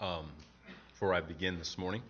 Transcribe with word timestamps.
Um, 0.00 0.30
before 0.88 1.12
I 1.12 1.20
begin 1.20 1.58
this 1.58 1.76
morning, 1.76 2.00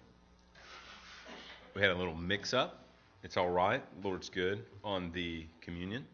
we 1.75 1.83
had 1.83 1.91
a 1.91 1.95
little 1.96 2.14
mix 2.14 2.55
up. 2.55 2.85
It's 3.25 3.37
all 3.37 3.51
right. 3.51 3.82
Lord's 4.05 4.29
good 4.29 4.64
on 4.85 5.11
the 5.11 5.45
communion. 5.61 6.07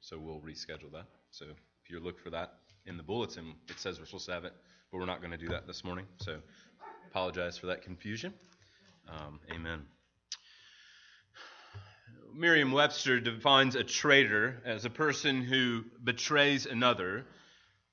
So 0.00 0.18
we'll 0.18 0.40
reschedule 0.40 0.90
that. 0.92 1.04
So 1.30 1.44
if 1.84 1.90
you 1.90 2.00
look 2.00 2.18
for 2.18 2.30
that 2.30 2.54
in 2.86 2.96
the 2.96 3.02
bulletin, 3.02 3.52
it 3.68 3.78
says 3.78 3.98
we're 3.98 4.06
supposed 4.06 4.24
to 4.24 4.32
have 4.32 4.46
it, 4.46 4.54
but 4.90 4.96
we're 4.96 5.04
not 5.04 5.20
going 5.20 5.32
to 5.32 5.36
do 5.36 5.48
that 5.48 5.66
this 5.66 5.84
morning. 5.84 6.06
So 6.16 6.38
apologize 7.10 7.58
for 7.58 7.66
that 7.66 7.82
confusion. 7.82 8.32
Um, 9.06 9.38
amen. 9.54 9.82
Merriam 12.34 12.72
Webster 12.72 13.20
defines 13.20 13.76
a 13.76 13.84
traitor 13.84 14.62
as 14.64 14.86
a 14.86 14.90
person 14.90 15.42
who 15.42 15.84
betrays 16.02 16.64
another 16.64 17.26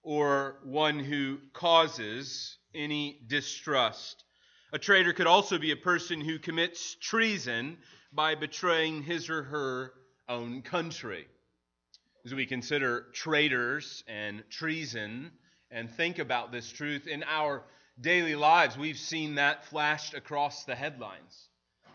or 0.04 0.56
one 0.64 1.00
who 1.00 1.40
causes 1.52 2.56
any 2.74 3.22
distrust. 3.28 4.24
A 4.72 4.80
traitor 4.80 5.14
could 5.14 5.28
also 5.28 5.58
be 5.58 5.72
a 5.72 5.76
person 5.76 6.22
who 6.22 6.40
commits 6.40 6.96
treason 6.96 7.78
by 8.14 8.36
betraying 8.36 9.04
his 9.04 9.30
or 9.30 9.44
her 9.44 9.94
own 10.28 10.62
country. 10.62 11.28
As 12.26 12.34
we 12.34 12.46
consider 12.46 13.08
traitors 13.14 14.04
and 14.08 14.44
treason 14.50 15.32
and 15.72 15.90
think 15.90 16.20
about 16.20 16.52
this 16.52 16.72
truth 16.72 17.08
in 17.08 17.24
our 17.24 17.64
daily 18.00 18.36
lives, 18.36 18.78
we've 18.78 18.98
seen 18.98 19.36
that 19.36 19.66
flashed 19.66 20.14
across 20.14 20.66
the 20.66 20.76
headlines. 20.76 21.50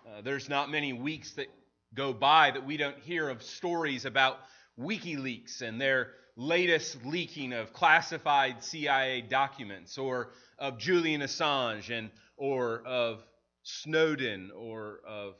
Uh, 0.06 0.20
there's 0.22 0.48
not 0.48 0.70
many 0.70 0.92
weeks 0.92 1.32
that 1.32 1.48
go 1.94 2.12
by 2.12 2.50
that 2.50 2.66
we 2.66 2.76
don't 2.76 2.98
hear 2.98 3.28
of 3.28 3.42
stories 3.42 4.04
about 4.04 4.38
WikiLeaks 4.78 5.62
and 5.62 5.80
their 5.80 6.12
latest 6.36 7.04
leaking 7.04 7.52
of 7.52 7.72
classified 7.72 8.62
CIA 8.62 9.20
documents, 9.22 9.96
or 9.96 10.32
of 10.58 10.78
Julian 10.78 11.20
Assange, 11.20 11.90
and 11.90 12.10
or 12.36 12.82
of 12.86 13.24
Snowden, 13.62 14.50
or 14.56 15.00
of 15.06 15.34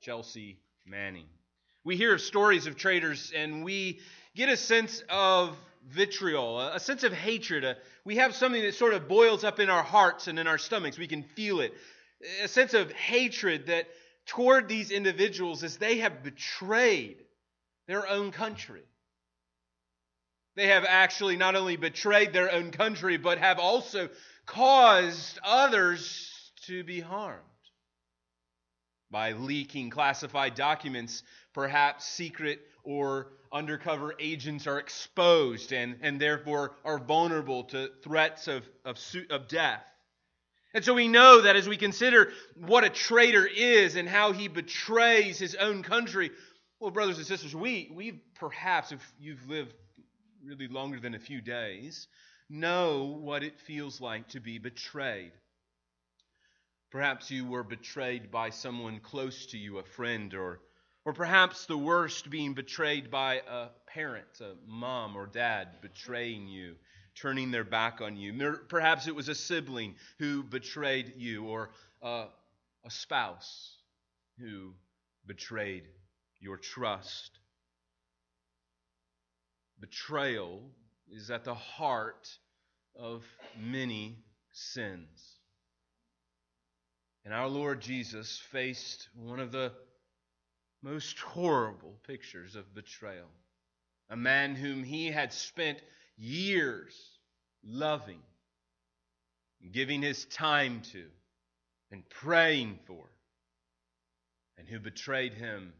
Chelsea 0.00 0.60
Manning. 0.84 1.26
We 1.84 1.96
hear 1.96 2.14
of 2.14 2.20
stories 2.20 2.66
of 2.66 2.76
traitors, 2.76 3.32
and 3.34 3.64
we 3.64 4.00
get 4.34 4.48
a 4.48 4.56
sense 4.56 5.02
of 5.08 5.56
vitriol, 5.88 6.60
a 6.60 6.80
sense 6.80 7.04
of 7.04 7.12
hatred. 7.12 7.64
Uh, 7.64 7.74
we 8.04 8.16
have 8.16 8.34
something 8.34 8.62
that 8.62 8.74
sort 8.74 8.94
of 8.94 9.08
boils 9.08 9.44
up 9.44 9.60
in 9.60 9.70
our 9.70 9.82
hearts 9.82 10.26
and 10.26 10.38
in 10.38 10.46
our 10.46 10.58
stomachs. 10.58 10.98
We 10.98 11.06
can 11.06 11.22
feel 11.22 11.60
it. 11.60 11.74
A 12.42 12.48
sense 12.48 12.74
of 12.74 12.90
hatred 12.92 13.66
that 13.66 13.88
toward 14.26 14.68
these 14.68 14.90
individuals 14.90 15.62
as 15.62 15.76
they 15.76 15.98
have 15.98 16.22
betrayed 16.22 17.18
their 17.86 18.06
own 18.08 18.32
country. 18.32 18.82
They 20.56 20.68
have 20.68 20.84
actually 20.88 21.36
not 21.36 21.54
only 21.54 21.76
betrayed 21.76 22.32
their 22.32 22.50
own 22.50 22.70
country, 22.70 23.18
but 23.18 23.38
have 23.38 23.58
also 23.58 24.08
caused 24.46 25.38
others 25.44 26.52
to 26.66 26.84
be 26.84 27.00
harmed 27.00 27.42
by 29.10 29.32
leaking 29.32 29.90
classified 29.90 30.54
documents. 30.54 31.22
Perhaps 31.52 32.06
secret 32.06 32.60
or 32.84 33.28
undercover 33.52 34.14
agents 34.18 34.66
are 34.66 34.78
exposed 34.78 35.72
and, 35.72 35.96
and 36.02 36.20
therefore 36.20 36.76
are 36.84 36.98
vulnerable 36.98 37.64
to 37.64 37.90
threats 38.02 38.48
of, 38.48 38.68
of, 38.84 38.98
of 39.30 39.48
death. 39.48 39.82
And 40.74 40.84
so 40.84 40.92
we 40.92 41.08
know 41.08 41.40
that 41.42 41.56
as 41.56 41.68
we 41.68 41.76
consider 41.76 42.32
what 42.54 42.84
a 42.84 42.90
traitor 42.90 43.46
is 43.46 43.96
and 43.96 44.08
how 44.08 44.32
he 44.32 44.48
betrays 44.48 45.38
his 45.38 45.54
own 45.54 45.82
country, 45.82 46.30
well, 46.80 46.90
brothers 46.90 47.16
and 47.16 47.26
sisters, 47.26 47.54
we, 47.54 47.90
we 47.94 48.20
perhaps, 48.34 48.92
if 48.92 49.00
you've 49.18 49.48
lived 49.48 49.72
really 50.44 50.68
longer 50.68 51.00
than 51.00 51.14
a 51.14 51.18
few 51.18 51.40
days, 51.40 52.08
know 52.48 53.18
what 53.20 53.42
it 53.42 53.58
feels 53.60 54.00
like 54.00 54.28
to 54.28 54.40
be 54.40 54.58
betrayed. 54.58 55.32
Perhaps 56.90 57.30
you 57.30 57.44
were 57.44 57.64
betrayed 57.64 58.30
by 58.30 58.50
someone 58.50 59.00
close 59.00 59.46
to 59.46 59.58
you, 59.58 59.78
a 59.78 59.84
friend, 59.84 60.32
or, 60.34 60.60
or 61.04 61.12
perhaps 61.12 61.66
the 61.66 61.76
worst, 61.76 62.30
being 62.30 62.54
betrayed 62.54 63.10
by 63.10 63.42
a 63.48 63.68
parent, 63.86 64.40
a 64.40 64.52
mom 64.66 65.16
or 65.16 65.26
dad 65.26 65.68
betraying 65.82 66.46
you, 66.46 66.76
turning 67.14 67.50
their 67.50 67.64
back 67.64 68.00
on 68.00 68.16
you. 68.16 68.58
Perhaps 68.68 69.08
it 69.08 69.14
was 69.14 69.28
a 69.28 69.34
sibling 69.34 69.96
who 70.18 70.42
betrayed 70.42 71.14
you, 71.16 71.44
or 71.44 71.70
a, 72.02 72.26
a 72.84 72.90
spouse 72.90 73.76
who 74.38 74.72
betrayed 75.26 75.84
your 76.40 76.56
trust. 76.56 77.38
Betrayal 79.80 80.62
is 81.10 81.30
at 81.30 81.44
the 81.44 81.54
heart 81.54 82.28
of 82.98 83.24
many 83.58 84.18
sins. 84.52 85.38
And 87.24 87.34
our 87.34 87.48
Lord 87.48 87.80
Jesus 87.80 88.38
faced 88.50 89.08
one 89.14 89.40
of 89.40 89.52
the 89.52 89.72
most 90.82 91.18
horrible 91.18 91.94
pictures 92.06 92.54
of 92.56 92.74
betrayal. 92.74 93.30
A 94.10 94.16
man 94.16 94.54
whom 94.54 94.84
he 94.84 95.06
had 95.06 95.32
spent 95.32 95.80
years 96.16 96.94
loving, 97.64 98.20
giving 99.72 100.02
his 100.02 100.24
time 100.26 100.82
to, 100.92 101.04
and 101.90 102.08
praying 102.08 102.78
for, 102.86 103.04
and 104.56 104.68
who 104.68 104.78
betrayed 104.78 105.34
him 105.34 105.72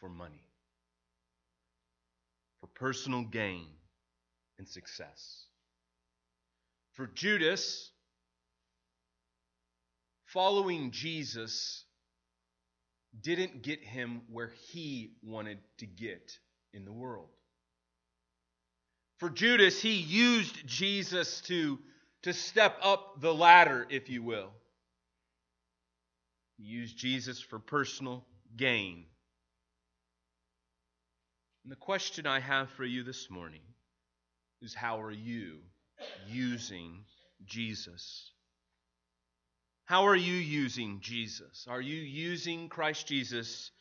for 0.00 0.08
money, 0.08 0.42
for 2.60 2.66
personal 2.66 3.22
gain 3.22 3.68
and 4.62 4.68
success. 4.68 5.46
For 6.92 7.08
Judas, 7.08 7.90
following 10.26 10.92
Jesus 10.92 11.84
didn't 13.20 13.62
get 13.62 13.82
him 13.82 14.22
where 14.30 14.52
he 14.70 15.14
wanted 15.20 15.58
to 15.78 15.86
get 15.86 16.38
in 16.72 16.84
the 16.84 16.92
world. 16.92 17.30
For 19.18 19.30
Judas, 19.30 19.82
he 19.82 19.94
used 19.94 20.64
Jesus 20.64 21.40
to, 21.42 21.80
to 22.22 22.32
step 22.32 22.78
up 22.82 23.20
the 23.20 23.34
ladder, 23.34 23.84
if 23.90 24.08
you 24.08 24.22
will. 24.22 24.50
He 26.56 26.64
used 26.64 26.96
Jesus 26.96 27.40
for 27.40 27.58
personal 27.58 28.24
gain. 28.56 29.06
And 31.64 31.72
the 31.72 31.76
question 31.76 32.28
I 32.28 32.38
have 32.38 32.70
for 32.70 32.84
you 32.84 33.02
this 33.02 33.28
morning 33.28 33.62
is 34.62 34.74
how 34.74 35.00
are 35.00 35.10
you 35.10 35.58
using 36.28 37.04
Jesus? 37.44 38.30
How 39.84 40.06
are 40.06 40.16
you 40.16 40.34
using 40.34 41.00
Jesus? 41.00 41.66
Are 41.68 41.80
you 41.80 41.96
using 42.00 42.68
Christ 42.68 43.06
Jesus 43.08 43.72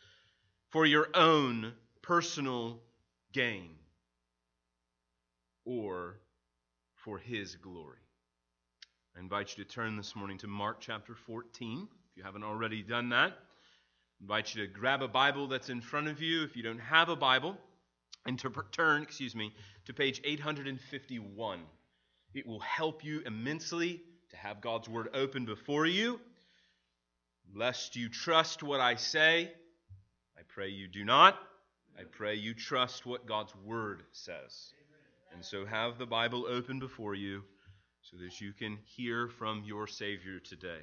for 0.70 0.86
your 0.86 1.08
own 1.14 1.74
personal 2.02 2.82
gain 3.32 3.76
or 5.66 6.20
for 6.96 7.20
his 7.20 7.56
glory? 7.56 8.00
I 9.16 9.20
invite 9.20 9.56
you 9.56 9.64
to 9.64 9.70
turn 9.70 9.98
this 9.98 10.16
morning 10.16 10.40
to 10.40 10.48
Mark 10.48 10.78
chapter 10.80 11.14
14, 11.14 11.88
if 12.10 12.18
you 12.18 12.24
haven't 12.24 12.44
already 12.44 12.82
done 12.82 13.10
that. 13.10 13.32
I 13.32 14.22
invite 14.22 14.56
you 14.56 14.66
to 14.66 14.72
grab 14.72 15.04
a 15.04 15.08
Bible 15.08 15.48
that's 15.48 15.70
in 15.70 15.82
front 15.82 16.08
of 16.08 16.22
you 16.22 16.44
if 16.44 16.56
you 16.56 16.64
don't 16.64 16.80
have 16.80 17.10
a 17.10 17.16
Bible 17.16 17.58
and 18.26 18.38
to 18.40 18.52
turn, 18.72 19.04
excuse 19.04 19.36
me, 19.36 19.54
to 19.86 19.94
page 19.94 20.22
851. 20.24 21.60
It 22.34 22.48
will 22.48 22.60
help 22.60 23.04
you 23.04 23.22
immensely 23.26 24.02
to 24.30 24.38
have 24.38 24.62
God's 24.62 24.88
word 24.88 25.10
open 25.14 25.46
before 25.46 25.86
you. 25.86 26.20
Lest 27.54 27.96
you 27.96 28.08
trust 28.08 28.64
what 28.64 28.80
I 28.80 28.96
say, 28.96 29.52
I 30.38 30.42
pray 30.48 30.70
you 30.70 30.88
do 30.88 31.04
not. 31.04 31.38
I 32.00 32.04
pray 32.04 32.36
you 32.36 32.54
trust 32.54 33.06
what 33.06 33.26
God's 33.26 33.54
word 33.66 34.04
says. 34.12 34.74
And 35.34 35.44
so 35.44 35.66
have 35.66 35.98
the 35.98 36.06
Bible 36.06 36.46
open 36.48 36.80
before 36.80 37.16
you 37.16 37.44
so 38.02 38.18
that 38.18 38.40
you 38.40 38.54
can 38.54 38.78
hear 38.86 39.28
from 39.28 39.64
your 39.66 39.88
Savior 39.88 40.40
today. 40.40 40.82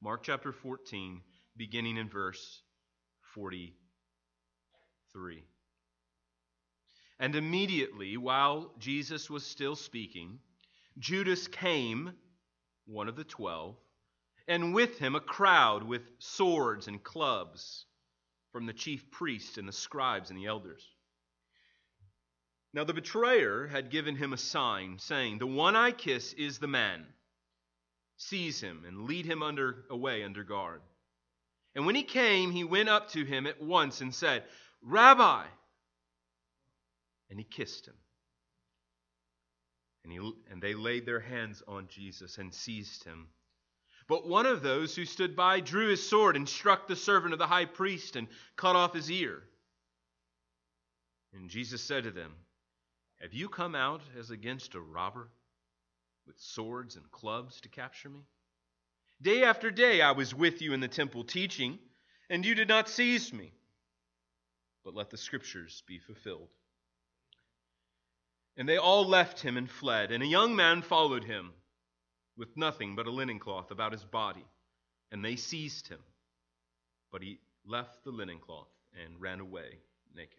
Mark 0.00 0.22
chapter 0.22 0.52
14, 0.52 1.20
beginning 1.56 1.96
in 1.96 2.08
verse 2.08 2.62
43. 3.34 5.44
And 7.18 7.36
immediately, 7.36 8.16
while 8.16 8.72
Jesus 8.78 9.30
was 9.30 9.46
still 9.46 9.76
speaking, 9.76 10.40
Judas 10.98 11.48
came, 11.48 12.12
one 12.86 13.08
of 13.08 13.16
the 13.16 13.24
twelve, 13.24 13.76
and 14.46 14.74
with 14.74 14.98
him 14.98 15.14
a 15.14 15.20
crowd 15.20 15.84
with 15.84 16.02
swords 16.18 16.88
and 16.88 17.02
clubs 17.02 17.86
from 18.52 18.66
the 18.66 18.72
chief 18.72 19.10
priests 19.10 19.58
and 19.58 19.66
the 19.66 19.72
scribes 19.72 20.30
and 20.30 20.38
the 20.38 20.46
elders. 20.46 20.86
Now 22.72 22.84
the 22.84 22.92
betrayer 22.92 23.68
had 23.68 23.90
given 23.90 24.16
him 24.16 24.32
a 24.32 24.36
sign, 24.36 24.98
saying, 24.98 25.38
The 25.38 25.46
one 25.46 25.76
I 25.76 25.92
kiss 25.92 26.32
is 26.32 26.58
the 26.58 26.66
man. 26.66 27.06
Seize 28.16 28.60
him 28.60 28.84
and 28.86 29.04
lead 29.04 29.26
him 29.26 29.42
under 29.42 29.84
away 29.90 30.24
under 30.24 30.44
guard. 30.44 30.82
And 31.74 31.86
when 31.86 31.94
he 31.94 32.02
came, 32.02 32.50
he 32.50 32.64
went 32.64 32.88
up 32.88 33.10
to 33.10 33.24
him 33.24 33.46
at 33.46 33.62
once 33.62 34.00
and 34.00 34.14
said, 34.14 34.44
Rabbi, 34.82 35.46
and 37.34 37.40
he 37.40 37.44
kissed 37.44 37.88
him. 37.88 37.96
And, 40.04 40.12
he, 40.12 40.32
and 40.52 40.62
they 40.62 40.74
laid 40.74 41.04
their 41.04 41.18
hands 41.18 41.64
on 41.66 41.88
Jesus 41.88 42.38
and 42.38 42.54
seized 42.54 43.02
him 43.02 43.26
But 44.06 44.28
one 44.28 44.46
of 44.46 44.62
those 44.62 44.94
who 44.94 45.04
stood 45.04 45.34
by 45.34 45.58
drew 45.58 45.88
his 45.88 46.08
sword 46.08 46.36
and 46.36 46.48
struck 46.48 46.86
the 46.86 46.94
servant 46.94 47.32
of 47.32 47.40
the 47.40 47.48
high 47.48 47.64
priest 47.64 48.14
and 48.14 48.28
cut 48.56 48.76
off 48.76 48.94
his 48.94 49.10
ear. 49.10 49.42
And 51.32 51.50
Jesus 51.50 51.82
said 51.82 52.04
to 52.04 52.12
them, 52.12 52.32
Have 53.20 53.34
you 53.34 53.48
come 53.48 53.74
out 53.74 54.02
as 54.16 54.30
against 54.30 54.76
a 54.76 54.80
robber 54.80 55.28
with 56.28 56.38
swords 56.38 56.94
and 56.94 57.10
clubs 57.10 57.60
to 57.62 57.68
capture 57.68 58.10
me? 58.10 58.20
Day 59.20 59.42
after 59.42 59.72
day 59.72 60.02
I 60.02 60.12
was 60.12 60.32
with 60.32 60.62
you 60.62 60.72
in 60.72 60.80
the 60.80 60.88
temple 60.88 61.24
teaching, 61.24 61.80
and 62.30 62.46
you 62.46 62.54
did 62.54 62.68
not 62.68 62.88
seize 62.88 63.32
me. 63.32 63.52
But 64.84 64.94
let 64.94 65.10
the 65.10 65.16
scriptures 65.16 65.82
be 65.88 65.98
fulfilled. 65.98 66.50
And 68.56 68.68
they 68.68 68.76
all 68.76 69.06
left 69.06 69.40
him 69.40 69.56
and 69.56 69.68
fled, 69.68 70.12
and 70.12 70.22
a 70.22 70.26
young 70.26 70.54
man 70.54 70.82
followed 70.82 71.24
him 71.24 71.50
with 72.36 72.56
nothing 72.56 72.94
but 72.94 73.06
a 73.06 73.10
linen 73.10 73.38
cloth 73.38 73.70
about 73.70 73.92
his 73.92 74.04
body. 74.04 74.44
And 75.10 75.24
they 75.24 75.36
seized 75.36 75.88
him. 75.88 76.00
But 77.12 77.22
he 77.22 77.38
left 77.66 78.04
the 78.04 78.10
linen 78.10 78.38
cloth 78.38 78.68
and 79.04 79.20
ran 79.20 79.40
away 79.40 79.78
naked. 80.14 80.38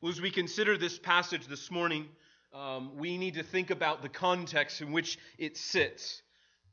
Well, 0.00 0.10
as 0.10 0.20
we 0.20 0.30
consider 0.30 0.76
this 0.76 0.98
passage 0.98 1.46
this 1.46 1.70
morning, 1.70 2.08
um, 2.52 2.96
we 2.96 3.16
need 3.18 3.34
to 3.34 3.42
think 3.42 3.70
about 3.70 4.02
the 4.02 4.08
context 4.08 4.80
in 4.80 4.92
which 4.92 5.18
it 5.38 5.56
sits. 5.56 6.22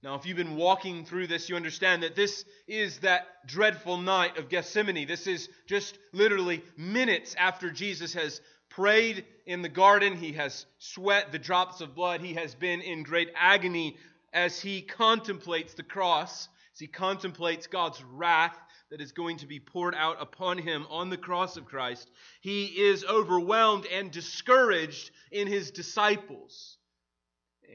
Now, 0.01 0.15
if 0.15 0.25
you've 0.25 0.37
been 0.37 0.55
walking 0.55 1.05
through 1.05 1.27
this, 1.27 1.49
you 1.49 1.55
understand 1.55 2.03
that 2.03 2.15
this 2.15 2.45
is 2.67 2.99
that 2.99 3.27
dreadful 3.45 3.97
night 3.97 4.37
of 4.37 4.49
Gethsemane. 4.49 5.07
This 5.07 5.27
is 5.27 5.49
just 5.67 5.97
literally 6.13 6.63
minutes 6.77 7.35
after 7.37 7.69
Jesus 7.69 8.13
has 8.13 8.39
prayed 8.69 9.25
in 9.45 9.61
the 9.61 9.69
garden. 9.69 10.15
He 10.15 10.33
has 10.33 10.65
sweat 10.77 11.31
the 11.31 11.39
drops 11.39 11.81
of 11.81 11.95
blood. 11.95 12.21
He 12.21 12.33
has 12.35 12.55
been 12.55 12.81
in 12.81 13.03
great 13.03 13.29
agony 13.35 13.97
as 14.33 14.59
he 14.59 14.81
contemplates 14.81 15.73
the 15.73 15.83
cross, 15.83 16.47
as 16.73 16.79
he 16.79 16.87
contemplates 16.87 17.67
God's 17.67 18.03
wrath 18.03 18.57
that 18.89 19.01
is 19.01 19.11
going 19.11 19.37
to 19.37 19.47
be 19.47 19.59
poured 19.59 19.93
out 19.95 20.17
upon 20.19 20.57
him 20.57 20.87
on 20.89 21.09
the 21.09 21.17
cross 21.17 21.57
of 21.57 21.65
Christ. 21.65 22.09
He 22.41 22.65
is 22.65 23.05
overwhelmed 23.05 23.85
and 23.85 24.11
discouraged 24.11 25.11
in 25.31 25.47
his 25.47 25.71
disciples. 25.71 26.78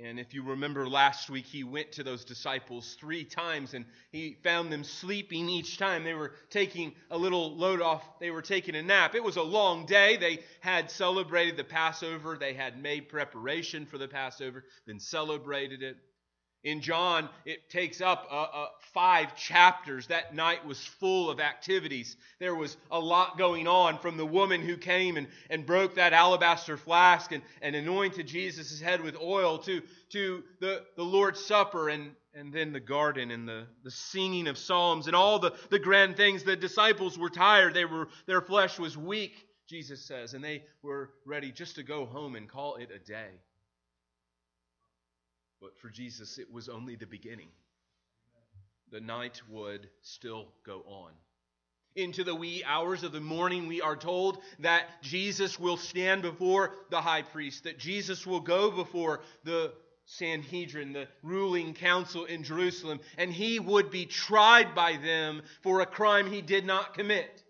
And 0.02 0.18
if 0.18 0.34
you 0.34 0.42
remember 0.42 0.88
last 0.88 1.30
week, 1.30 1.46
he 1.46 1.64
went 1.64 1.92
to 1.92 2.02
those 2.02 2.24
disciples 2.24 2.96
three 2.98 3.24
times 3.24 3.74
and 3.74 3.84
he 4.10 4.36
found 4.42 4.72
them 4.72 4.84
sleeping 4.84 5.48
each 5.48 5.78
time. 5.78 6.04
They 6.04 6.14
were 6.14 6.32
taking 6.50 6.94
a 7.10 7.18
little 7.18 7.56
load 7.56 7.80
off, 7.80 8.02
they 8.18 8.30
were 8.30 8.42
taking 8.42 8.74
a 8.74 8.82
nap. 8.82 9.14
It 9.14 9.22
was 9.22 9.36
a 9.36 9.42
long 9.42 9.86
day. 9.86 10.16
They 10.16 10.40
had 10.60 10.90
celebrated 10.90 11.56
the 11.56 11.64
Passover, 11.64 12.36
they 12.38 12.54
had 12.54 12.80
made 12.80 13.08
preparation 13.08 13.86
for 13.86 13.98
the 13.98 14.08
Passover, 14.08 14.64
then 14.86 14.98
celebrated 15.00 15.82
it. 15.82 15.96
In 16.64 16.80
John, 16.80 17.28
it 17.44 17.68
takes 17.68 18.00
up 18.00 18.26
uh, 18.30 18.34
uh, 18.42 18.66
five 18.94 19.36
chapters. 19.36 20.06
That 20.06 20.34
night 20.34 20.66
was 20.66 20.78
full 20.82 21.28
of 21.28 21.38
activities. 21.38 22.16
There 22.40 22.54
was 22.54 22.78
a 22.90 22.98
lot 22.98 23.36
going 23.36 23.68
on 23.68 23.98
from 23.98 24.16
the 24.16 24.24
woman 24.24 24.62
who 24.62 24.78
came 24.78 25.18
and, 25.18 25.28
and 25.50 25.66
broke 25.66 25.96
that 25.96 26.14
alabaster 26.14 26.78
flask 26.78 27.32
and, 27.32 27.42
and 27.60 27.76
anointed 27.76 28.26
Jesus' 28.26 28.80
head 28.80 29.02
with 29.02 29.14
oil 29.20 29.58
to, 29.58 29.82
to 30.12 30.42
the, 30.60 30.82
the 30.96 31.02
Lord's 31.02 31.44
Supper 31.44 31.90
and, 31.90 32.12
and 32.32 32.50
then 32.50 32.72
the 32.72 32.80
garden 32.80 33.30
and 33.30 33.46
the, 33.46 33.66
the 33.82 33.90
singing 33.90 34.48
of 34.48 34.56
psalms 34.56 35.06
and 35.06 35.14
all 35.14 35.38
the, 35.38 35.52
the 35.68 35.78
grand 35.78 36.16
things. 36.16 36.44
The 36.44 36.56
disciples 36.56 37.18
were 37.18 37.30
tired. 37.30 37.74
They 37.74 37.84
were, 37.84 38.08
their 38.26 38.40
flesh 38.40 38.78
was 38.78 38.96
weak, 38.96 39.34
Jesus 39.68 40.02
says, 40.02 40.32
and 40.32 40.42
they 40.42 40.64
were 40.82 41.10
ready 41.26 41.52
just 41.52 41.76
to 41.76 41.82
go 41.82 42.06
home 42.06 42.36
and 42.36 42.48
call 42.48 42.76
it 42.76 42.88
a 42.90 42.98
day. 42.98 43.32
But 45.64 45.78
for 45.78 45.88
Jesus, 45.88 46.36
it 46.36 46.52
was 46.52 46.68
only 46.68 46.94
the 46.94 47.06
beginning. 47.06 47.48
The 48.92 49.00
night 49.00 49.40
would 49.48 49.88
still 50.02 50.48
go 50.66 50.82
on. 50.86 51.12
Into 51.96 52.22
the 52.22 52.34
wee 52.34 52.62
hours 52.66 53.02
of 53.02 53.12
the 53.12 53.20
morning, 53.20 53.66
we 53.66 53.80
are 53.80 53.96
told 53.96 54.42
that 54.58 54.84
Jesus 55.00 55.58
will 55.58 55.78
stand 55.78 56.20
before 56.20 56.74
the 56.90 57.00
high 57.00 57.22
priest, 57.22 57.64
that 57.64 57.78
Jesus 57.78 58.26
will 58.26 58.40
go 58.40 58.70
before 58.70 59.22
the 59.44 59.72
Sanhedrin, 60.04 60.92
the 60.92 61.08
ruling 61.22 61.72
council 61.72 62.26
in 62.26 62.42
Jerusalem, 62.42 63.00
and 63.16 63.32
he 63.32 63.58
would 63.58 63.90
be 63.90 64.04
tried 64.04 64.74
by 64.74 64.98
them 64.98 65.40
for 65.62 65.80
a 65.80 65.86
crime 65.86 66.30
he 66.30 66.42
did 66.42 66.66
not 66.66 66.92
commit. 66.92 67.42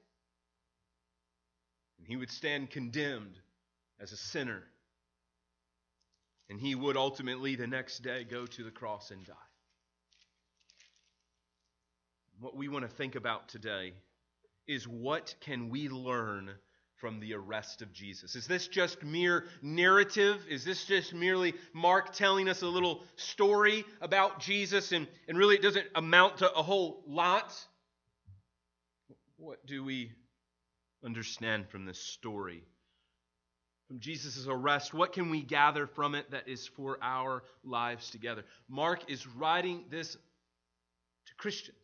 And 1.98 2.06
he 2.06 2.14
would 2.14 2.30
stand 2.30 2.70
condemned 2.70 3.40
as 3.98 4.12
a 4.12 4.16
sinner 4.16 4.62
and 6.50 6.60
he 6.60 6.74
would 6.74 6.96
ultimately 6.96 7.56
the 7.56 7.66
next 7.66 8.02
day 8.02 8.24
go 8.24 8.46
to 8.46 8.64
the 8.64 8.70
cross 8.70 9.10
and 9.10 9.24
die. 9.24 9.32
What 12.40 12.56
we 12.56 12.68
want 12.68 12.84
to 12.84 12.94
think 12.94 13.14
about 13.14 13.48
today 13.48 13.92
is 14.66 14.88
what 14.88 15.34
can 15.40 15.70
we 15.70 15.88
learn 15.88 16.50
from 16.96 17.20
the 17.20 17.34
arrest 17.34 17.82
of 17.82 17.92
Jesus? 17.92 18.34
Is 18.34 18.46
this 18.46 18.68
just 18.68 19.02
mere 19.02 19.44
narrative? 19.62 20.44
Is 20.48 20.64
this 20.64 20.84
just 20.84 21.12
merely 21.12 21.54
Mark 21.72 22.14
telling 22.14 22.48
us 22.48 22.62
a 22.62 22.66
little 22.66 23.02
story 23.16 23.84
about 24.00 24.40
Jesus 24.40 24.92
and, 24.92 25.06
and 25.28 25.36
really 25.36 25.56
it 25.56 25.62
doesn't 25.62 25.86
amount 25.94 26.38
to 26.38 26.52
a 26.52 26.62
whole 26.62 27.02
lot? 27.06 27.54
What 29.36 29.64
do 29.66 29.84
we 29.84 30.12
understand 31.04 31.68
from 31.68 31.84
this 31.84 32.00
story? 32.00 32.64
From 33.88 34.00
Jesus' 34.00 34.46
arrest, 34.48 34.94
what 34.94 35.12
can 35.12 35.30
we 35.30 35.42
gather 35.42 35.86
from 35.86 36.14
it 36.14 36.30
that 36.30 36.48
is 36.48 36.66
for 36.66 36.98
our 37.02 37.42
lives 37.64 38.10
together? 38.10 38.44
Mark 38.68 39.10
is 39.10 39.26
writing 39.26 39.84
this 39.90 40.12
to 40.12 41.34
Christians, 41.36 41.76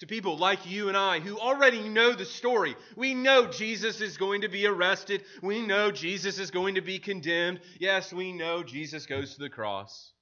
to 0.00 0.06
people 0.06 0.38
like 0.38 0.70
you 0.70 0.88
and 0.88 0.96
I 0.96 1.18
who 1.18 1.38
already 1.38 1.88
know 1.88 2.14
the 2.14 2.24
story. 2.24 2.76
We 2.96 3.14
know 3.14 3.46
Jesus 3.46 4.00
is 4.00 4.16
going 4.16 4.42
to 4.42 4.48
be 4.48 4.66
arrested, 4.66 5.24
we 5.42 5.60
know 5.60 5.90
Jesus 5.90 6.38
is 6.38 6.52
going 6.52 6.76
to 6.76 6.80
be 6.80 7.00
condemned. 7.00 7.60
Yes, 7.80 8.12
we 8.12 8.32
know 8.32 8.62
Jesus 8.62 9.06
goes 9.06 9.34
to 9.34 9.40
the 9.40 9.50
cross. 9.50 10.12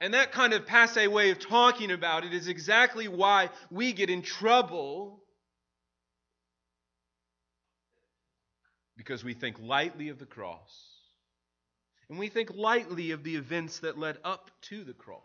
And 0.00 0.14
that 0.14 0.30
kind 0.30 0.52
of 0.52 0.66
passe 0.66 1.08
way 1.08 1.30
of 1.30 1.40
talking 1.40 1.90
about 1.90 2.24
it 2.24 2.32
is 2.32 2.46
exactly 2.46 3.08
why 3.08 3.50
we 3.70 3.92
get 3.92 4.10
in 4.10 4.22
trouble 4.22 5.24
because 8.98 9.24
we 9.24 9.32
think 9.32 9.56
lightly 9.62 10.10
of 10.10 10.18
the 10.18 10.26
cross. 10.26 10.86
And 12.10 12.18
we 12.18 12.28
think 12.28 12.50
lightly 12.54 13.12
of 13.12 13.22
the 13.22 13.36
events 13.36 13.78
that 13.78 13.96
led 13.96 14.18
up 14.24 14.50
to 14.62 14.84
the 14.84 14.92
cross. 14.92 15.22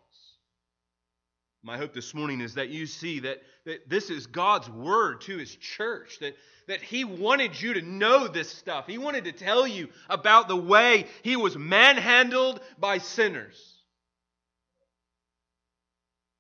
My 1.63 1.77
hope 1.77 1.93
this 1.93 2.13
morning 2.13 2.39
is 2.39 2.55
that 2.55 2.69
you 2.69 2.86
see 2.86 3.21
that, 3.21 3.41
that 3.65 3.89
this 3.89 4.09
is 4.09 4.27
God's 4.27 4.69
word 4.69 5.21
to 5.21 5.38
his 5.38 5.55
church, 5.55 6.19
that, 6.19 6.36
that 6.67 6.81
he 6.81 7.03
wanted 7.03 7.59
you 7.59 7.74
to 7.74 7.81
know 7.81 8.27
this 8.27 8.50
stuff. 8.50 8.86
He 8.86 8.98
wanted 8.98 9.24
to 9.25 9.31
tell 9.31 9.65
you 9.65 9.89
about 10.09 10.48
the 10.48 10.57
way 10.57 11.07
he 11.24 11.36
was 11.36 11.57
manhandled 11.57 12.59
by 12.77 13.00
sinners 13.00 13.75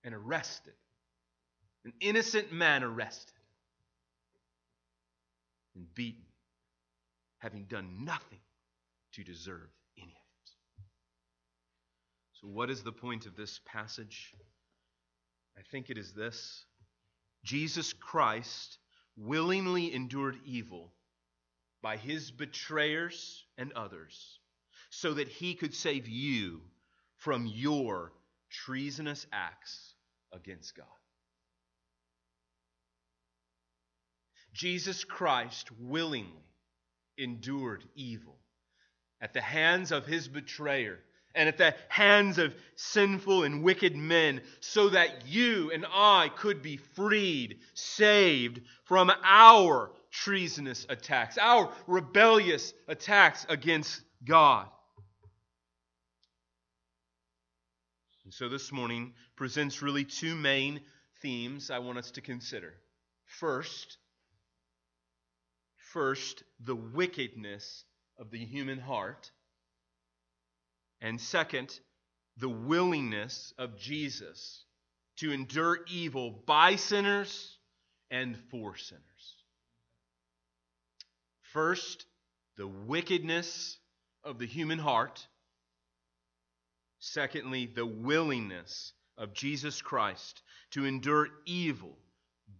and 0.03 0.13
arrested. 0.13 0.73
An 1.85 1.93
innocent 1.99 2.51
man 2.51 2.83
arrested 2.83 3.33
and 5.75 5.91
beaten 5.95 6.23
having 7.43 7.65
done 7.65 8.05
nothing 8.05 8.39
to 9.11 9.21
deserve 9.21 9.69
any 9.97 10.07
of 10.07 10.11
it. 10.11 10.51
So, 12.39 12.47
what 12.47 12.69
is 12.69 12.83
the 12.83 12.93
point 12.93 13.25
of 13.25 13.35
this 13.35 13.59
passage? 13.65 14.33
I 15.57 15.61
think 15.69 15.89
it 15.89 15.97
is 15.97 16.13
this 16.13 16.63
Jesus 17.43 17.91
Christ 17.91 18.77
willingly 19.17 19.93
endured 19.93 20.37
evil 20.45 20.93
by 21.81 21.97
his 21.97 22.31
betrayers 22.31 23.43
and 23.57 23.73
others 23.73 24.39
so 24.89 25.13
that 25.13 25.27
he 25.27 25.53
could 25.53 25.75
save 25.75 26.07
you 26.07 26.61
from 27.17 27.45
your 27.45 28.13
treasonous 28.49 29.27
acts 29.33 29.95
against 30.31 30.77
God. 30.77 30.85
Jesus 34.53 35.03
Christ 35.03 35.69
willingly 35.77 36.52
endured 37.17 37.83
evil 37.95 38.37
at 39.21 39.33
the 39.33 39.41
hands 39.41 39.91
of 39.91 40.05
his 40.05 40.27
betrayer 40.27 40.99
and 41.35 41.49
at 41.49 41.57
the 41.57 41.73
hands 41.89 42.37
of 42.37 42.55
sinful 42.75 43.43
and 43.43 43.63
wicked 43.63 43.95
men, 43.95 44.41
so 44.59 44.89
that 44.89 45.27
you 45.27 45.71
and 45.71 45.85
I 45.91 46.29
could 46.35 46.61
be 46.61 46.77
freed, 46.77 47.59
saved 47.73 48.61
from 48.85 49.11
our 49.23 49.91
treasonous 50.11 50.85
attacks, 50.89 51.39
our 51.39 51.71
rebellious 51.87 52.73
attacks 52.87 53.47
against 53.49 54.01
God. 54.23 54.67
And 58.25 58.33
so 58.33 58.47
this 58.47 58.71
morning 58.71 59.13
presents 59.35 59.81
really 59.81 60.05
two 60.05 60.35
main 60.35 60.81
themes 61.21 61.71
I 61.71 61.79
want 61.79 61.97
us 61.97 62.11
to 62.11 62.21
consider. 62.21 62.75
First, 63.25 63.97
First, 65.93 66.43
the 66.59 66.75
wickedness 66.75 67.85
of 68.17 68.31
the 68.31 68.43
human 68.43 68.79
heart. 68.79 69.29
And 71.01 71.21
second, 71.21 71.79
the 72.37 72.49
willingness 72.49 73.53
of 73.59 73.77
Jesus 73.77 74.65
to 75.17 75.31
endure 75.31 75.81
evil 75.87 76.31
by 76.47 76.77
sinners 76.77 77.59
and 78.09 78.35
for 78.49 78.75
sinners. 78.75 79.03
First, 81.43 82.07
the 82.57 82.67
wickedness 82.67 83.77
of 84.23 84.39
the 84.39 84.47
human 84.47 84.79
heart. 84.79 85.27
Secondly, 86.97 87.67
the 87.67 87.85
willingness 87.85 88.93
of 89.15 89.35
Jesus 89.35 89.79
Christ 89.79 90.41
to 90.71 90.85
endure 90.85 91.27
evil 91.45 91.95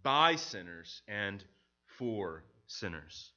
by 0.04 0.36
sinners 0.36 1.02
and 1.08 1.42
for 1.98 2.44
sinners. 2.66 3.32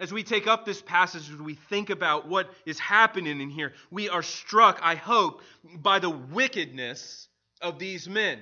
As 0.00 0.12
we 0.12 0.24
take 0.24 0.46
up 0.46 0.64
this 0.64 0.82
passage, 0.82 1.30
as 1.30 1.38
we 1.38 1.54
think 1.54 1.90
about 1.90 2.28
what 2.28 2.50
is 2.66 2.78
happening 2.78 3.40
in 3.40 3.50
here, 3.50 3.72
we 3.90 4.08
are 4.08 4.22
struck, 4.22 4.80
I 4.82 4.96
hope, 4.96 5.42
by 5.76 6.00
the 6.00 6.10
wickedness 6.10 7.28
of 7.60 7.78
these 7.78 8.08
men. 8.08 8.40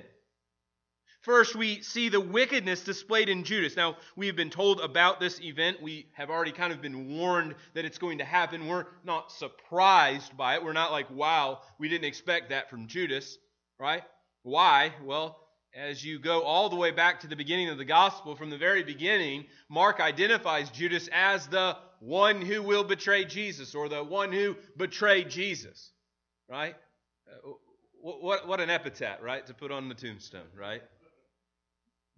First, 1.21 1.55
we 1.55 1.83
see 1.83 2.09
the 2.09 2.19
wickedness 2.19 2.83
displayed 2.83 3.29
in 3.29 3.43
Judas. 3.43 3.75
Now, 3.75 3.97
we 4.15 4.25
have 4.25 4.35
been 4.35 4.49
told 4.49 4.81
about 4.81 5.19
this 5.19 5.39
event. 5.39 5.79
We 5.79 6.07
have 6.13 6.31
already 6.31 6.51
kind 6.51 6.73
of 6.73 6.81
been 6.81 7.15
warned 7.15 7.53
that 7.75 7.85
it's 7.85 7.99
going 7.99 8.17
to 8.17 8.25
happen. 8.25 8.67
We're 8.67 8.87
not 9.03 9.31
surprised 9.31 10.35
by 10.35 10.55
it. 10.55 10.63
We're 10.63 10.73
not 10.73 10.91
like, 10.91 11.11
wow, 11.11 11.59
we 11.77 11.89
didn't 11.89 12.05
expect 12.05 12.49
that 12.49 12.71
from 12.71 12.87
Judas, 12.87 13.37
right? 13.79 14.01
Why? 14.41 14.93
Well, 15.03 15.37
as 15.73 16.03
you 16.03 16.19
go 16.19 16.41
all 16.43 16.69
the 16.69 16.75
way 16.75 16.91
back 16.91 17.21
to 17.21 17.27
the 17.27 17.35
beginning 17.35 17.69
of 17.69 17.77
the 17.77 17.85
gospel, 17.85 18.35
from 18.35 18.49
the 18.49 18.57
very 18.57 18.83
beginning, 18.83 19.45
Mark 19.69 19.99
identifies 19.99 20.69
Judas 20.69 21.09
as 21.13 21.47
the 21.47 21.77
one 21.99 22.41
who 22.41 22.61
will 22.61 22.83
betray 22.83 23.25
Jesus 23.25 23.75
or 23.75 23.87
the 23.87 24.03
one 24.03 24.31
who 24.31 24.55
betrayed 24.77 25.29
Jesus, 25.29 25.91
right? 26.49 26.75
Uh, 27.29 27.51
what, 28.01 28.47
what 28.47 28.59
an 28.59 28.69
epithet, 28.69 29.21
right, 29.21 29.45
to 29.45 29.53
put 29.53 29.71
on 29.71 29.87
the 29.87 29.95
tombstone, 29.95 30.47
right? 30.59 30.81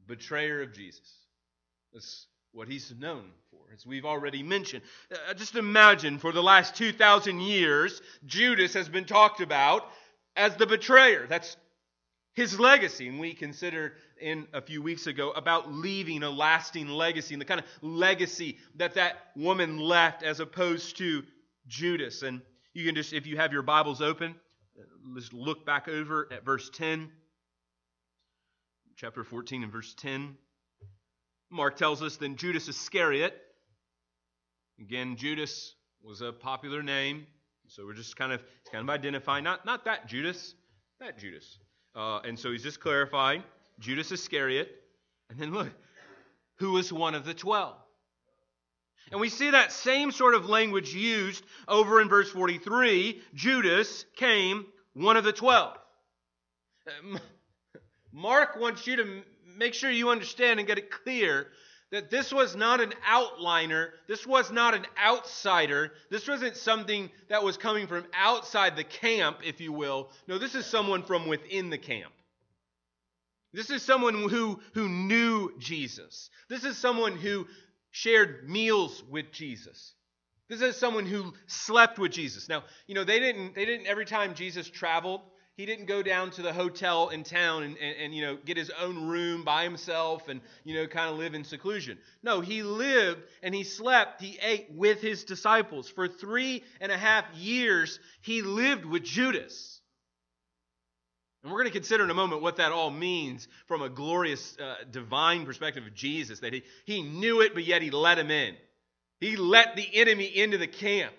betrayer 0.08 0.62
of 0.62 0.74
Jesus. 0.74 1.14
That's 1.94 2.28
what 2.52 2.68
he's 2.68 2.94
known 2.98 3.30
for, 3.50 3.60
as 3.74 3.86
we've 3.86 4.06
already 4.06 4.44
mentioned. 4.44 4.84
Uh, 5.12 5.34
just 5.34 5.56
imagine 5.56 6.20
for 6.20 6.32
the 6.32 6.44
last 6.44 6.76
2,000 6.76 7.42
years, 7.42 8.02
Judas 8.26 8.74
has 8.74 8.90
been 8.90 9.06
talked 9.06 9.42
about 9.42 9.88
as 10.36 10.56
the 10.56 10.68
betrayer. 10.68 11.26
That's 11.28 11.56
his 12.34 12.60
legacy. 12.60 13.08
And 13.08 13.20
we 13.20 13.34
considered 13.34 13.94
in 14.20 14.48
a 14.54 14.62
few 14.62 14.82
weeks 14.82 15.08
ago 15.08 15.32
about 15.32 15.72
leaving 15.72 16.24
a 16.24 16.30
lasting 16.30 16.88
legacy 16.88 17.34
and 17.34 17.42
the 17.42 17.46
kind 17.46 17.60
of 17.60 17.66
legacy 17.82 18.58
that 18.76 18.96
that 18.96 19.18
woman 19.36 19.78
left 19.78 20.24
as 20.24 20.40
opposed 20.40 20.98
to 20.98 21.24
Judas. 21.68 22.22
And 22.24 22.42
you 22.74 22.86
can 22.86 22.96
just, 22.96 23.14
if 23.14 23.26
you 23.26 23.38
have 23.38 23.54
your 23.54 23.64
Bibles 23.64 24.02
open, 24.02 24.36
let's 25.14 25.32
look 25.34 25.66
back 25.66 25.88
over 25.88 26.28
at 26.32 26.44
verse 26.46 26.70
10 26.70 27.10
chapter 28.96 29.24
14 29.24 29.64
and 29.64 29.72
verse 29.72 29.94
10. 29.96 30.36
Mark 31.50 31.78
tells 31.78 32.02
us 32.02 32.18
then 32.18 32.36
Judas 32.36 32.68
Iscariot, 32.68 33.40
again, 34.80 35.16
Judas 35.16 35.76
was 36.02 36.22
a 36.22 36.32
popular 36.32 36.82
name, 36.82 37.28
so 37.68 37.86
we're 37.86 37.94
just 37.94 38.16
kind 38.16 38.32
of 38.32 38.44
kind 38.72 38.84
of 38.84 38.90
identifying 38.90 39.44
not 39.44 39.66
not 39.66 39.86
that 39.86 40.08
Judas, 40.08 40.56
that 41.00 41.18
Judas, 41.18 41.60
uh, 41.96 42.20
and 42.20 42.38
so 42.38 42.52
he's 42.52 42.64
just 42.64 42.80
clarifying 42.80 43.44
Judas 43.80 44.12
Iscariot, 44.12 44.70
and 45.30 45.40
then 45.40 45.52
look, 45.54 45.70
who 46.56 46.72
was 46.72 46.92
one 46.92 47.16
of 47.16 47.26
the 47.26 47.34
twelve. 47.34 47.76
And 49.12 49.20
we 49.20 49.30
see 49.30 49.52
that 49.52 49.72
same 49.72 50.12
sort 50.12 50.34
of 50.34 50.50
language 50.50 50.94
used 50.94 51.44
over 51.68 52.02
in 52.02 52.10
verse 52.10 52.32
43. 52.32 53.22
Judas 53.36 54.06
came 54.16 54.66
one 54.94 55.18
of 55.18 55.24
the 55.24 55.34
twelve. 55.34 55.78
Mark 58.12 58.60
wants 58.60 58.88
you 58.88 58.96
to 58.96 59.22
make 59.58 59.74
sure 59.74 59.92
you 59.92 60.10
understand 60.10 60.60
and 60.60 60.68
get 60.68 60.78
it 60.78 60.90
clear 60.90 61.48
that 61.94 62.10
this 62.10 62.34
was 62.34 62.56
not 62.56 62.82
an 62.82 62.92
outliner, 63.08 63.90
this 64.08 64.26
was 64.26 64.52
not 64.52 64.74
an 64.74 64.84
outsider, 65.00 65.92
this 66.10 66.28
wasn't 66.28 66.58
something 66.58 67.12
that 67.30 67.44
was 67.44 67.56
coming 67.56 67.86
from 67.86 68.04
outside 68.16 68.76
the 68.76 68.84
camp, 68.84 69.38
if 69.46 69.62
you 69.62 69.72
will. 69.72 70.10
No, 70.28 70.40
this 70.40 70.56
is 70.56 70.66
someone 70.66 71.04
from 71.04 71.28
within 71.28 71.70
the 71.70 71.78
camp. 71.78 72.12
This 73.54 73.70
is 73.70 73.84
someone 73.84 74.16
who, 74.16 74.60
who 74.74 74.90
knew 74.90 75.52
Jesus. 75.60 76.32
This 76.50 76.64
is 76.64 76.80
someone 76.80 77.16
who 77.16 77.46
shared 77.92 78.50
meals 78.50 79.04
with 79.12 79.32
Jesus. 79.32 79.94
This 80.50 80.62
is 80.62 80.76
someone 80.76 81.06
who 81.06 81.36
slept 81.46 82.00
with 82.00 82.12
Jesus. 82.12 82.50
Now, 82.50 82.64
you 82.88 82.96
know, 82.96 83.04
they 83.04 83.20
didn't 83.20 83.54
they 83.54 83.66
didn't 83.66 83.86
every 83.86 84.06
time 84.06 84.34
Jesus 84.34 84.68
traveled, 84.68 85.22
he 85.56 85.68
didn't 85.68 85.86
go 85.86 86.02
down 86.02 86.32
to 86.32 86.42
the 86.42 86.52
hotel 86.52 87.10
in 87.10 87.24
town 87.24 87.64
and, 87.64 87.78
and, 87.78 87.96
and, 87.98 88.16
you 88.16 88.24
know 88.24 88.38
get 88.44 88.58
his 88.58 88.72
own 88.72 89.08
room 89.08 89.44
by 89.44 89.64
himself 89.64 90.28
and 90.28 90.42
you 90.64 90.76
know 90.76 90.88
kind 90.88 91.10
of 91.10 91.18
live 91.18 91.34
in 91.34 91.44
seclusion. 91.44 91.98
No 92.24 92.42
he 92.42 92.64
lived 92.64 93.22
and 93.42 93.54
he 93.54 93.64
slept 93.64 94.22
he 94.22 94.38
ate 94.42 94.72
with 94.72 95.02
his 95.02 95.24
disciples. 95.24 95.90
For 95.90 96.08
three 96.08 96.64
and 96.82 96.92
a 96.92 96.98
half 96.98 97.26
years 97.36 98.00
he 98.22 98.42
lived 98.42 98.86
with 98.86 99.04
judas. 99.04 99.80
And 101.44 101.52
we're 101.52 101.60
going 101.60 101.72
to 101.72 101.78
consider 101.78 102.06
in 102.06 102.10
a 102.10 102.16
moment 102.16 102.42
what 102.42 102.56
that 102.56 102.72
all 102.72 102.90
means 102.90 103.50
from 103.68 103.82
a 103.82 103.90
glorious 103.90 104.58
uh, 104.58 104.76
divine 104.90 105.46
perspective 105.46 105.86
of 105.86 105.94
jesus 105.94 106.40
that 106.40 106.54
he, 106.54 106.64
he 106.86 107.02
knew 107.02 107.42
it 107.42 107.54
but 107.54 107.64
yet 107.64 107.82
he 107.82 107.92
let 107.92 108.18
him 108.18 108.32
in. 108.32 108.56
He 109.20 109.36
let 109.38 109.76
the 109.76 109.88
enemy 109.94 110.26
into 110.26 110.58
the 110.58 110.68
camp 110.68 111.14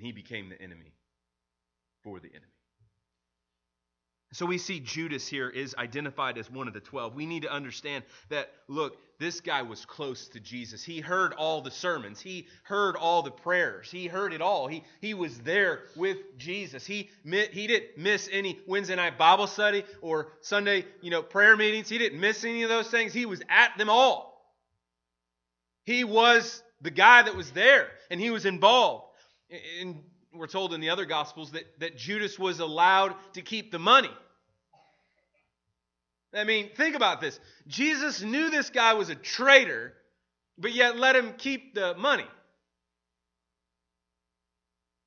and 0.00 0.06
he 0.06 0.12
became 0.12 0.48
the 0.48 0.60
enemy 0.60 0.94
for 2.02 2.20
the 2.20 2.28
enemy. 2.28 2.46
So 4.32 4.46
we 4.46 4.58
see 4.58 4.80
Judas 4.80 5.26
here 5.26 5.50
is 5.50 5.74
identified 5.76 6.38
as 6.38 6.50
one 6.50 6.68
of 6.68 6.72
the 6.72 6.80
12. 6.80 7.14
We 7.14 7.26
need 7.26 7.42
to 7.42 7.52
understand 7.52 8.04
that, 8.30 8.48
look, 8.66 8.96
this 9.18 9.40
guy 9.40 9.62
was 9.62 9.84
close 9.84 10.28
to 10.28 10.40
Jesus. 10.40 10.82
He 10.82 11.00
heard 11.00 11.34
all 11.34 11.60
the 11.60 11.70
sermons, 11.70 12.20
he 12.20 12.46
heard 12.62 12.96
all 12.96 13.22
the 13.22 13.32
prayers, 13.32 13.90
he 13.90 14.06
heard 14.06 14.32
it 14.32 14.40
all. 14.40 14.68
He, 14.68 14.84
he 15.00 15.12
was 15.12 15.36
there 15.40 15.80
with 15.96 16.16
Jesus. 16.38 16.86
He, 16.86 17.10
he 17.24 17.66
didn't 17.66 17.98
miss 17.98 18.28
any 18.32 18.58
Wednesday 18.66 18.96
night 18.96 19.18
Bible 19.18 19.48
study 19.48 19.84
or 20.00 20.28
Sunday 20.40 20.86
you 21.02 21.10
know, 21.10 21.22
prayer 21.22 21.56
meetings. 21.56 21.90
He 21.90 21.98
didn't 21.98 22.20
miss 22.20 22.44
any 22.44 22.62
of 22.62 22.70
those 22.70 22.88
things. 22.88 23.12
He 23.12 23.26
was 23.26 23.42
at 23.50 23.76
them 23.76 23.90
all. 23.90 24.30
He 25.84 26.04
was 26.04 26.62
the 26.80 26.90
guy 26.90 27.22
that 27.22 27.36
was 27.36 27.50
there, 27.50 27.88
and 28.10 28.18
he 28.18 28.30
was 28.30 28.46
involved. 28.46 29.09
And 29.80 30.02
we're 30.32 30.46
told 30.46 30.72
in 30.74 30.80
the 30.80 30.90
other 30.90 31.04
Gospels 31.04 31.52
that, 31.52 31.64
that 31.80 31.96
Judas 31.96 32.38
was 32.38 32.60
allowed 32.60 33.14
to 33.34 33.42
keep 33.42 33.72
the 33.72 33.78
money. 33.78 34.10
I 36.32 36.44
mean, 36.44 36.70
think 36.76 36.94
about 36.94 37.20
this. 37.20 37.40
Jesus 37.66 38.22
knew 38.22 38.50
this 38.50 38.70
guy 38.70 38.94
was 38.94 39.08
a 39.08 39.16
traitor, 39.16 39.94
but 40.56 40.72
yet 40.72 40.96
let 40.96 41.16
him 41.16 41.34
keep 41.36 41.74
the 41.74 41.94
money. 41.96 42.26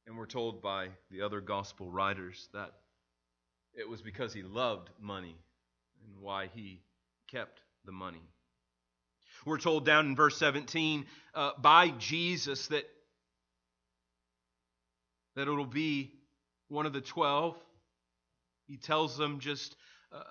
And 0.06 0.18
we're 0.18 0.26
told 0.26 0.62
by 0.62 0.90
the 1.10 1.22
other 1.22 1.40
gospel 1.40 1.90
writers 1.90 2.50
that 2.54 2.74
it 3.74 3.88
was 3.88 4.02
because 4.02 4.34
he 4.34 4.44
loved 4.44 4.90
money 5.00 5.38
and 6.06 6.22
why 6.22 6.50
he 6.54 6.82
kept 7.32 7.62
the 7.86 7.94
money. 7.94 8.22
We're 9.46 9.60
told 9.60 9.86
down 9.86 10.08
in 10.08 10.16
verse 10.16 10.38
17 10.38 11.06
uh, 11.34 11.52
by 11.58 11.90
Jesus 11.90 12.68
that 12.68 12.86
that 15.36 15.44
it'll 15.44 15.66
be 15.66 16.14
one 16.70 16.86
of 16.86 16.94
the 16.94 17.02
twelve. 17.02 17.56
He 18.68 18.78
tells 18.78 19.18
them 19.18 19.40
just 19.40 19.76
uh, 20.12 20.24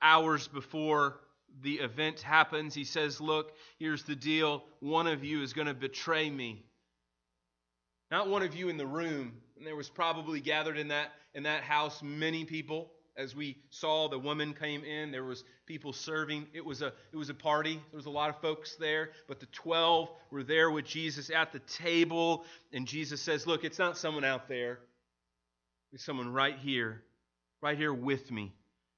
hours 0.00 0.48
before 0.48 1.20
the 1.60 1.74
event 1.74 2.20
happens, 2.20 2.74
he 2.74 2.84
says, 2.84 3.20
Look, 3.20 3.52
here's 3.78 4.04
the 4.04 4.16
deal. 4.16 4.64
One 4.80 5.06
of 5.06 5.24
you 5.24 5.42
is 5.42 5.52
going 5.52 5.66
to 5.66 5.74
betray 5.74 6.30
me. 6.30 6.64
Not 8.10 8.28
one 8.28 8.42
of 8.42 8.54
you 8.54 8.68
in 8.68 8.76
the 8.76 8.86
room. 8.86 9.32
And 9.56 9.66
there 9.66 9.76
was 9.76 9.88
probably 9.88 10.40
gathered 10.40 10.78
in 10.78 10.88
that, 10.88 11.12
in 11.34 11.42
that 11.44 11.62
house 11.62 12.02
many 12.02 12.44
people. 12.44 12.92
As 13.16 13.36
we 13.36 13.58
saw, 13.70 14.08
the 14.08 14.18
woman 14.18 14.54
came 14.54 14.84
in. 14.84 15.12
There 15.12 15.24
was 15.24 15.44
people 15.72 15.94
serving. 15.94 16.46
It 16.52 16.62
was 16.62 16.82
a 16.82 16.92
it 17.12 17.16
was 17.16 17.30
a 17.30 17.34
party. 17.34 17.80
There 17.90 17.96
was 17.96 18.04
a 18.04 18.10
lot 18.10 18.28
of 18.28 18.38
folks 18.42 18.76
there, 18.76 19.08
but 19.26 19.40
the 19.40 19.46
12 19.46 20.10
were 20.30 20.42
there 20.42 20.70
with 20.70 20.84
Jesus 20.84 21.30
at 21.30 21.50
the 21.50 21.60
table, 21.60 22.44
and 22.74 22.86
Jesus 22.86 23.22
says, 23.22 23.46
"Look, 23.46 23.64
it's 23.64 23.78
not 23.78 23.96
someone 23.96 24.22
out 24.22 24.48
there. 24.48 24.80
It's 25.94 26.04
someone 26.04 26.30
right 26.30 26.58
here, 26.58 27.02
right 27.62 27.76
here 27.76 27.92
with 27.92 28.30
me." 28.30 28.52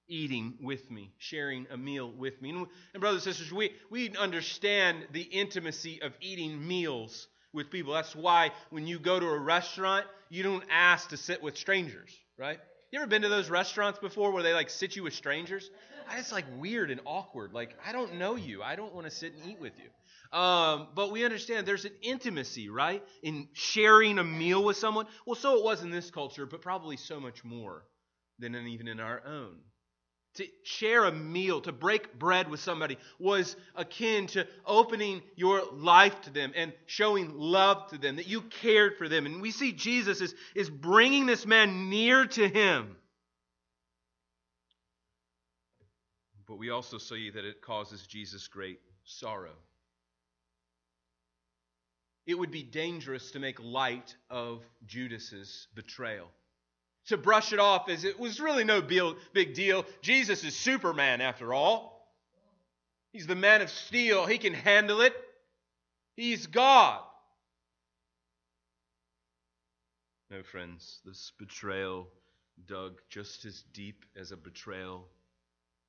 eating 0.07 0.53
with 0.61 0.91
me, 0.91 1.11
sharing 1.17 1.67
a 1.71 1.79
meal 1.79 2.13
with 2.13 2.43
me. 2.43 2.51
And, 2.51 2.67
and, 2.93 3.01
brothers 3.01 3.25
and 3.25 3.35
sisters, 3.35 3.51
we, 3.51 3.73
we 3.89 4.11
understand 4.19 5.07
the 5.13 5.23
intimacy 5.23 6.03
of 6.03 6.13
eating 6.21 6.69
meals 6.69 7.27
with 7.55 7.71
people. 7.71 7.95
That's 7.95 8.15
why 8.15 8.51
when 8.69 8.87
you 8.87 8.99
go 8.99 9.19
to 9.19 9.27
a 9.27 9.39
restaurant, 9.39 10.05
you 10.29 10.43
don't 10.43 10.63
ask 10.71 11.09
to 11.09 11.17
sit 11.17 11.43
with 11.43 11.57
strangers, 11.57 12.15
right? 12.37 12.61
You 12.95 13.01
ever 13.01 13.09
been 13.09 13.23
to 13.23 13.29
those 13.29 13.51
restaurants 13.51 13.99
before 13.99 14.31
where 14.31 14.43
they 14.43 14.53
like 14.53 14.71
sit 14.71 14.95
you 14.95 15.03
with 15.03 15.15
strangers? 15.15 15.71
It's 16.13 16.33
like 16.33 16.45
weird 16.59 16.91
and 16.91 17.01
awkward. 17.05 17.53
Like, 17.53 17.77
I 17.87 17.93
don't 17.93 18.15
know 18.15 18.37
you. 18.37 18.63
I 18.63 18.77
don't 18.77 18.95
want 18.95 19.07
to 19.07 19.11
sit 19.11 19.35
and 19.35 19.51
eat 19.51 19.61
with 19.61 19.73
you. 19.79 20.39
Um, 20.39 20.89
but 20.95 21.13
we 21.13 21.25
understand 21.25 21.67
there's 21.67 21.85
an 21.85 21.93
intimacy, 22.03 22.69
right, 22.69 23.05
in 23.23 23.49
sharing 23.53 24.19
a 24.19 24.25
meal 24.25 24.65
with 24.65 24.77
someone. 24.77 25.07
Well, 25.27 25.37
so 25.37 25.59
it 25.59 25.65
was 25.65 25.83
in 25.83 25.91
this 25.91 26.11
culture, 26.11 26.47
but 26.47 26.61
probably 26.61 26.97
so 26.97 27.21
much 27.21 27.45
more 27.45 27.85
than 28.39 28.55
in, 28.55 28.67
even 28.67 28.89
in 28.89 28.99
our 28.99 29.23
own. 29.25 29.57
To 30.37 30.47
share 30.65 31.05
a 31.05 31.13
meal, 31.13 31.61
to 31.61 31.71
break 31.71 32.19
bread 32.19 32.51
with 32.51 32.59
somebody, 32.59 32.99
was 33.21 33.55
akin 33.77 34.27
to 34.29 34.49
opening 34.67 35.23
your 35.37 35.63
life 35.73 36.21
to 36.23 36.31
them 36.31 36.53
and 36.57 36.73
showing 36.87 37.39
love 37.39 37.91
to 37.91 37.99
them, 37.99 38.17
that 38.17 38.27
you 38.27 38.43
cared 38.43 38.99
for 38.99 39.09
them. 39.09 39.27
And 39.27 39.41
we 39.41 39.53
see 39.53 39.71
Jesus 39.71 40.21
is, 40.21 40.35
is 40.57 40.69
bringing 40.69 41.27
this 41.27 41.47
man 41.47 41.89
near 41.89 42.27
to 42.27 42.49
him. 42.49 42.97
But 46.47 46.59
we 46.59 46.71
also 46.71 46.99
see 46.99 47.31
that 47.31 47.45
it 47.45 47.63
causes 47.63 48.07
Jesus 48.07 48.49
great 48.49 48.81
sorrow. 49.05 49.57
It 52.27 52.39
would 52.39 52.51
be 52.51 52.63
dangerous 52.63 53.33
to 53.33 53.39
make 53.39 53.63
light 53.63 54.15
of 54.31 54.63
Judas's 54.87 55.69
betrayal 55.75 56.31
to 57.07 57.17
brush 57.17 57.53
it 57.53 57.59
off 57.59 57.89
as 57.89 58.05
it 58.05 58.19
was 58.19 58.41
really 58.41 58.65
no 58.65 58.81
big 58.81 59.55
deal. 59.55 59.85
Jesus 60.01 60.45
is 60.45 60.57
Superman, 60.57 61.21
after 61.21 61.53
all. 61.53 61.93
He's 63.13 63.27
the 63.27 63.37
man 63.37 63.63
of 63.63 63.71
steel, 63.71 64.27
he 64.27 64.39
can 64.39 64.55
handle 64.55 65.01
it. 65.01 65.15
He's 66.17 66.47
God. 66.47 67.01
No, 70.31 70.43
friends, 70.43 71.01
this 71.05 71.33
betrayal 71.39 72.09
dug 72.67 73.01
just 73.09 73.45
as 73.45 73.63
deep 73.73 74.05
as 74.17 74.33
a 74.33 74.37
betrayal 74.37 75.07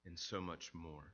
and 0.06 0.18
so 0.18 0.40
much 0.42 0.72
more. 0.74 1.12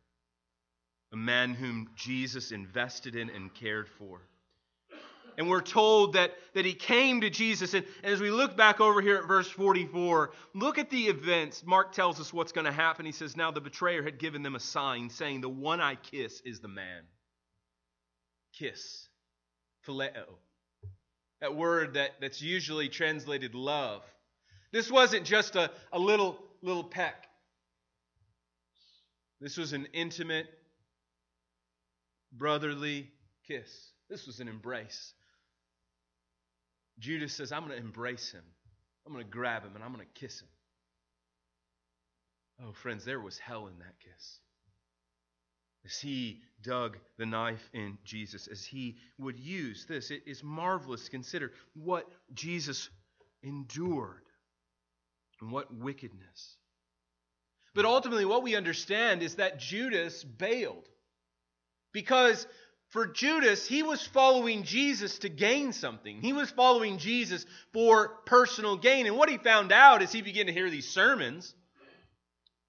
A 1.14 1.18
man 1.18 1.54
whom 1.54 1.90
Jesus 1.96 2.52
invested 2.52 3.16
in 3.16 3.30
and 3.30 3.54
cared 3.54 3.88
for. 3.88 4.22
And 5.38 5.50
we're 5.50 5.62
told 5.62 6.14
that, 6.14 6.32
that 6.54 6.66
he 6.66 6.74
came 6.74 7.22
to 7.22 7.30
Jesus. 7.30 7.74
And, 7.74 7.86
and, 8.04 8.14
as 8.14 8.20
we 8.20 8.32
look 8.32 8.58
back 8.58 8.80
over 8.80 9.02
here 9.02 9.18
at 9.18 9.28
verse 9.28 9.50
44, 9.50 10.32
look 10.54 10.78
at 10.78 10.90
the 10.90 11.04
events. 11.04 11.64
Mark 11.66 11.94
tells 11.94 12.20
us 12.20 12.34
what's 12.34 12.52
going 12.52 12.66
to 12.66 12.72
happen. 12.72 13.06
He 13.06 13.12
says, 13.12 13.38
Now 13.38 13.52
the 13.52 13.62
betrayer 13.62 14.04
had 14.04 14.20
given 14.20 14.44
them 14.44 14.56
a 14.56 14.60
sign, 14.60 15.10
saying, 15.10 15.42
The 15.42 15.50
one 15.50 15.80
I 15.80 15.96
kiss 15.96 16.42
is 16.46 16.60
the 16.60 16.68
man. 16.68 17.04
Kiss. 18.54 19.08
Phileo. 19.88 20.26
That 21.40 21.56
word 21.56 21.96
that, 21.96 22.12
that's 22.22 22.42
usually 22.42 22.90
translated 22.90 23.56
love. 23.56 24.04
This 24.72 24.92
wasn't 24.92 25.26
just 25.26 25.56
a, 25.56 25.72
a 25.92 26.00
little, 26.00 26.38
little 26.62 26.84
peck. 26.84 27.28
This 29.42 29.58
was 29.58 29.74
an 29.74 29.88
intimate, 29.92 30.48
brotherly 32.32 33.10
kiss. 33.48 33.92
This 34.08 34.28
was 34.28 34.40
an 34.40 34.48
embrace. 34.48 35.14
Judas 37.00 37.34
says, 37.34 37.52
I'm 37.52 37.66
going 37.66 37.78
to 37.78 37.84
embrace 37.84 38.32
him. 38.32 38.44
I'm 39.06 39.14
going 39.14 39.26
to 39.26 39.32
grab 39.32 39.64
him 39.64 39.72
and 39.74 39.84
I'm 39.84 39.92
going 39.92 40.06
to 40.06 40.20
kiss 40.20 40.42
him. 40.42 40.48
Oh, 42.64 42.74
friends, 42.74 43.04
there 43.04 43.20
was 43.20 43.40
hell 43.40 43.66
in 43.66 43.80
that 43.80 44.00
kiss. 44.00 44.40
As 45.84 45.98
he 45.98 46.42
dug 46.62 46.98
the 47.18 47.26
knife 47.26 47.68
in 47.74 47.98
Jesus, 48.04 48.48
as 48.48 48.64
he 48.64 48.98
would 49.18 49.40
use 49.40 49.86
this, 49.88 50.12
it 50.12 50.22
is 50.28 50.44
marvelous 50.44 51.06
to 51.06 51.12
consider 51.12 51.52
what 51.74 52.08
Jesus 52.36 52.90
endured 53.42 54.22
and 55.42 55.52
what 55.52 55.74
wickedness. 55.74 56.58
But 57.74 57.86
ultimately, 57.86 58.26
what 58.26 58.44
we 58.44 58.56
understand 58.56 59.24
is 59.24 59.36
that 59.36 59.60
Judas 59.60 60.24
bailed. 60.24 60.88
Because 61.94 62.46
for 62.90 63.08
Judas, 63.08 63.66
he 63.66 63.84
was 63.84 64.06
following 64.06 64.64
Jesus 64.64 65.20
to 65.20 65.30
gain 65.30 65.72
something. 65.72 66.22
He 66.22 66.34
was 66.34 66.50
following 66.50 66.98
Jesus 66.98 67.46
for 67.72 68.10
personal 68.26 68.76
gain. 68.76 69.08
And 69.08 69.18
what 69.18 69.30
he 69.30 69.38
found 69.38 69.72
out 69.72 70.02
as 70.02 70.12
he 70.12 70.22
began 70.22 70.48
to 70.48 70.54
hear 70.54 70.70
these 70.70 70.90
sermons 70.90 71.56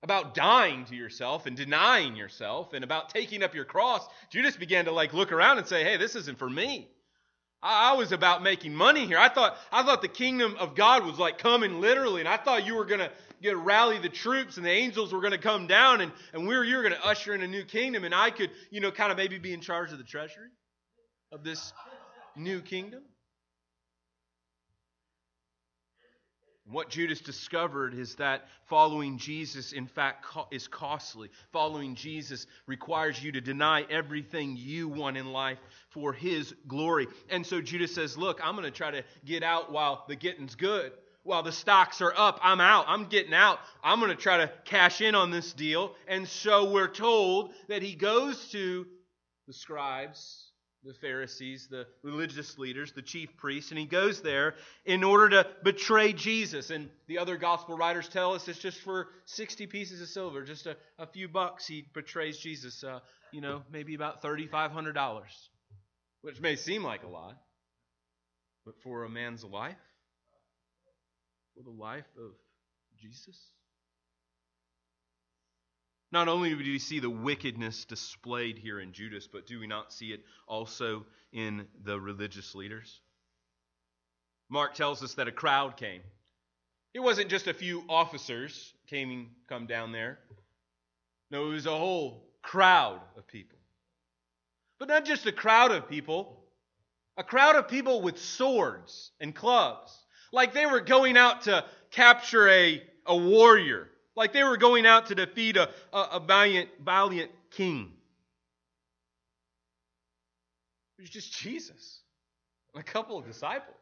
about 0.04 0.34
dying 0.34 0.84
to 0.86 0.94
yourself 0.94 1.46
and 1.46 1.56
denying 1.56 2.14
yourself 2.16 2.72
and 2.72 2.84
about 2.84 3.10
taking 3.10 3.42
up 3.42 3.54
your 3.54 3.64
cross, 3.64 4.06
Judas 4.30 4.56
began 4.56 4.84
to 4.84 4.92
like 4.92 5.12
look 5.12 5.32
around 5.32 5.58
and 5.58 5.66
say, 5.66 5.82
"Hey, 5.82 5.96
this 5.96 6.14
isn't 6.14 6.38
for 6.38 6.50
me. 6.50 6.88
I, 7.64 7.94
was 7.94 8.10
about 8.10 8.42
making 8.42 8.74
money 8.74 9.06
here. 9.06 9.18
I 9.18 9.28
thought 9.28 9.56
I 9.70 9.84
thought 9.84 10.02
the 10.02 10.08
kingdom 10.08 10.56
of 10.58 10.74
God 10.74 11.06
was 11.06 11.18
like 11.18 11.38
coming 11.38 11.80
literally, 11.80 12.20
and 12.20 12.28
I 12.28 12.36
thought 12.36 12.66
you 12.66 12.74
were 12.74 12.84
gonna 12.84 13.10
get 13.42 13.56
rally 13.56 13.98
the 13.98 14.08
troops 14.08 14.56
and 14.56 14.64
the 14.64 14.70
angels 14.70 15.12
were 15.12 15.20
gonna 15.20 15.38
come 15.38 15.66
down 15.66 16.00
and, 16.00 16.12
and 16.32 16.46
we 16.46 16.56
were 16.56 16.64
you 16.64 16.76
were 16.76 16.82
gonna 16.82 17.00
usher 17.02 17.34
in 17.34 17.42
a 17.42 17.48
new 17.48 17.64
kingdom, 17.64 18.04
and 18.04 18.14
I 18.14 18.30
could, 18.30 18.50
you 18.70 18.80
know, 18.80 18.90
kind 18.90 19.10
of 19.10 19.18
maybe 19.18 19.38
be 19.38 19.52
in 19.52 19.60
charge 19.60 19.92
of 19.92 19.98
the 19.98 20.04
treasury 20.04 20.48
of 21.32 21.44
this 21.44 21.72
new 22.36 22.60
kingdom. 22.60 23.02
What 26.64 26.88
Judas 26.88 27.20
discovered 27.20 27.92
is 27.92 28.14
that 28.14 28.48
following 28.66 29.18
Jesus, 29.18 29.72
in 29.72 29.86
fact, 29.86 30.24
is 30.52 30.68
costly. 30.68 31.28
Following 31.52 31.96
Jesus 31.96 32.46
requires 32.66 33.22
you 33.22 33.32
to 33.32 33.40
deny 33.40 33.82
everything 33.90 34.56
you 34.56 34.88
want 34.88 35.16
in 35.16 35.32
life 35.32 35.58
for 35.90 36.12
his 36.12 36.54
glory. 36.68 37.08
And 37.28 37.44
so 37.44 37.60
Judas 37.60 37.94
says, 37.94 38.16
Look, 38.16 38.40
I'm 38.42 38.54
going 38.54 38.64
to 38.64 38.70
try 38.70 38.92
to 38.92 39.02
get 39.24 39.42
out 39.42 39.72
while 39.72 40.04
the 40.08 40.14
getting's 40.14 40.54
good. 40.54 40.92
While 41.24 41.42
the 41.42 41.52
stocks 41.52 42.00
are 42.00 42.12
up, 42.16 42.40
I'm 42.42 42.60
out. 42.60 42.86
I'm 42.88 43.06
getting 43.06 43.34
out. 43.34 43.60
I'm 43.82 44.00
going 44.00 44.10
to 44.10 44.20
try 44.20 44.38
to 44.38 44.50
cash 44.64 45.00
in 45.00 45.14
on 45.14 45.30
this 45.30 45.52
deal. 45.52 45.94
And 46.08 46.26
so 46.26 46.70
we're 46.70 46.88
told 46.88 47.52
that 47.68 47.82
he 47.82 47.94
goes 47.94 48.48
to 48.50 48.86
the 49.46 49.52
scribes 49.52 50.52
the 50.84 50.94
Pharisees, 50.94 51.68
the 51.70 51.86
religious 52.02 52.58
leaders, 52.58 52.92
the 52.92 53.02
chief 53.02 53.36
priests, 53.36 53.70
and 53.70 53.78
he 53.78 53.86
goes 53.86 54.20
there 54.20 54.54
in 54.84 55.04
order 55.04 55.28
to 55.30 55.46
betray 55.62 56.12
Jesus. 56.12 56.70
And 56.70 56.88
the 57.06 57.18
other 57.18 57.36
gospel 57.36 57.76
writers 57.76 58.08
tell 58.08 58.34
us 58.34 58.48
it's 58.48 58.58
just 58.58 58.80
for 58.80 59.08
60 59.26 59.66
pieces 59.68 60.00
of 60.00 60.08
silver, 60.08 60.42
just 60.42 60.66
a, 60.66 60.76
a 60.98 61.06
few 61.06 61.28
bucks, 61.28 61.66
he 61.66 61.86
betrays 61.94 62.36
Jesus. 62.38 62.82
Uh, 62.82 62.98
you 63.30 63.40
know, 63.40 63.62
maybe 63.70 63.94
about 63.94 64.22
$3,500, 64.22 65.22
which 66.22 66.40
may 66.40 66.56
seem 66.56 66.82
like 66.82 67.04
a 67.04 67.08
lot, 67.08 67.36
but 68.66 68.74
for 68.82 69.04
a 69.04 69.08
man's 69.08 69.44
life, 69.44 69.76
for 71.56 71.62
the 71.62 71.70
life 71.70 72.08
of 72.18 72.32
Jesus, 72.98 73.38
not 76.12 76.28
only 76.28 76.50
do 76.50 76.56
we 76.56 76.78
see 76.78 77.00
the 77.00 77.10
wickedness 77.10 77.86
displayed 77.86 78.58
here 78.58 78.78
in 78.78 78.92
Judas, 78.92 79.26
but 79.26 79.46
do 79.46 79.58
we 79.58 79.66
not 79.66 79.92
see 79.92 80.12
it 80.12 80.20
also 80.46 81.06
in 81.32 81.66
the 81.84 81.98
religious 81.98 82.54
leaders? 82.54 83.00
Mark 84.50 84.74
tells 84.74 85.02
us 85.02 85.14
that 85.14 85.28
a 85.28 85.32
crowd 85.32 85.78
came. 85.78 86.02
It 86.92 87.00
wasn't 87.00 87.30
just 87.30 87.46
a 87.46 87.54
few 87.54 87.84
officers 87.88 88.74
came 88.88 89.30
come 89.48 89.66
down 89.66 89.92
there. 89.92 90.18
No, 91.30 91.46
it 91.46 91.54
was 91.54 91.64
a 91.64 91.70
whole 91.70 92.28
crowd 92.42 93.00
of 93.16 93.26
people. 93.26 93.58
But 94.78 94.88
not 94.88 95.06
just 95.06 95.24
a 95.24 95.32
crowd 95.32 95.70
of 95.70 95.88
people, 95.88 96.44
a 97.16 97.24
crowd 97.24 97.56
of 97.56 97.68
people 97.68 98.02
with 98.02 98.18
swords 98.18 99.12
and 99.18 99.34
clubs. 99.34 99.96
Like 100.32 100.54
they 100.54 100.66
were 100.66 100.80
going 100.80 101.16
out 101.16 101.42
to 101.42 101.64
capture 101.90 102.48
a, 102.48 102.82
a 103.06 103.16
warrior 103.16 103.88
like 104.14 104.32
they 104.32 104.44
were 104.44 104.56
going 104.56 104.86
out 104.86 105.06
to 105.06 105.14
defeat 105.14 105.56
a, 105.56 105.70
a, 105.92 105.98
a 106.12 106.20
valiant, 106.20 106.68
valiant 106.84 107.30
king. 107.50 107.92
It 110.98 111.02
was 111.02 111.10
just 111.10 111.32
Jesus 111.32 112.00
and 112.74 112.80
a 112.80 112.84
couple 112.84 113.18
of 113.18 113.26
disciples 113.26 113.74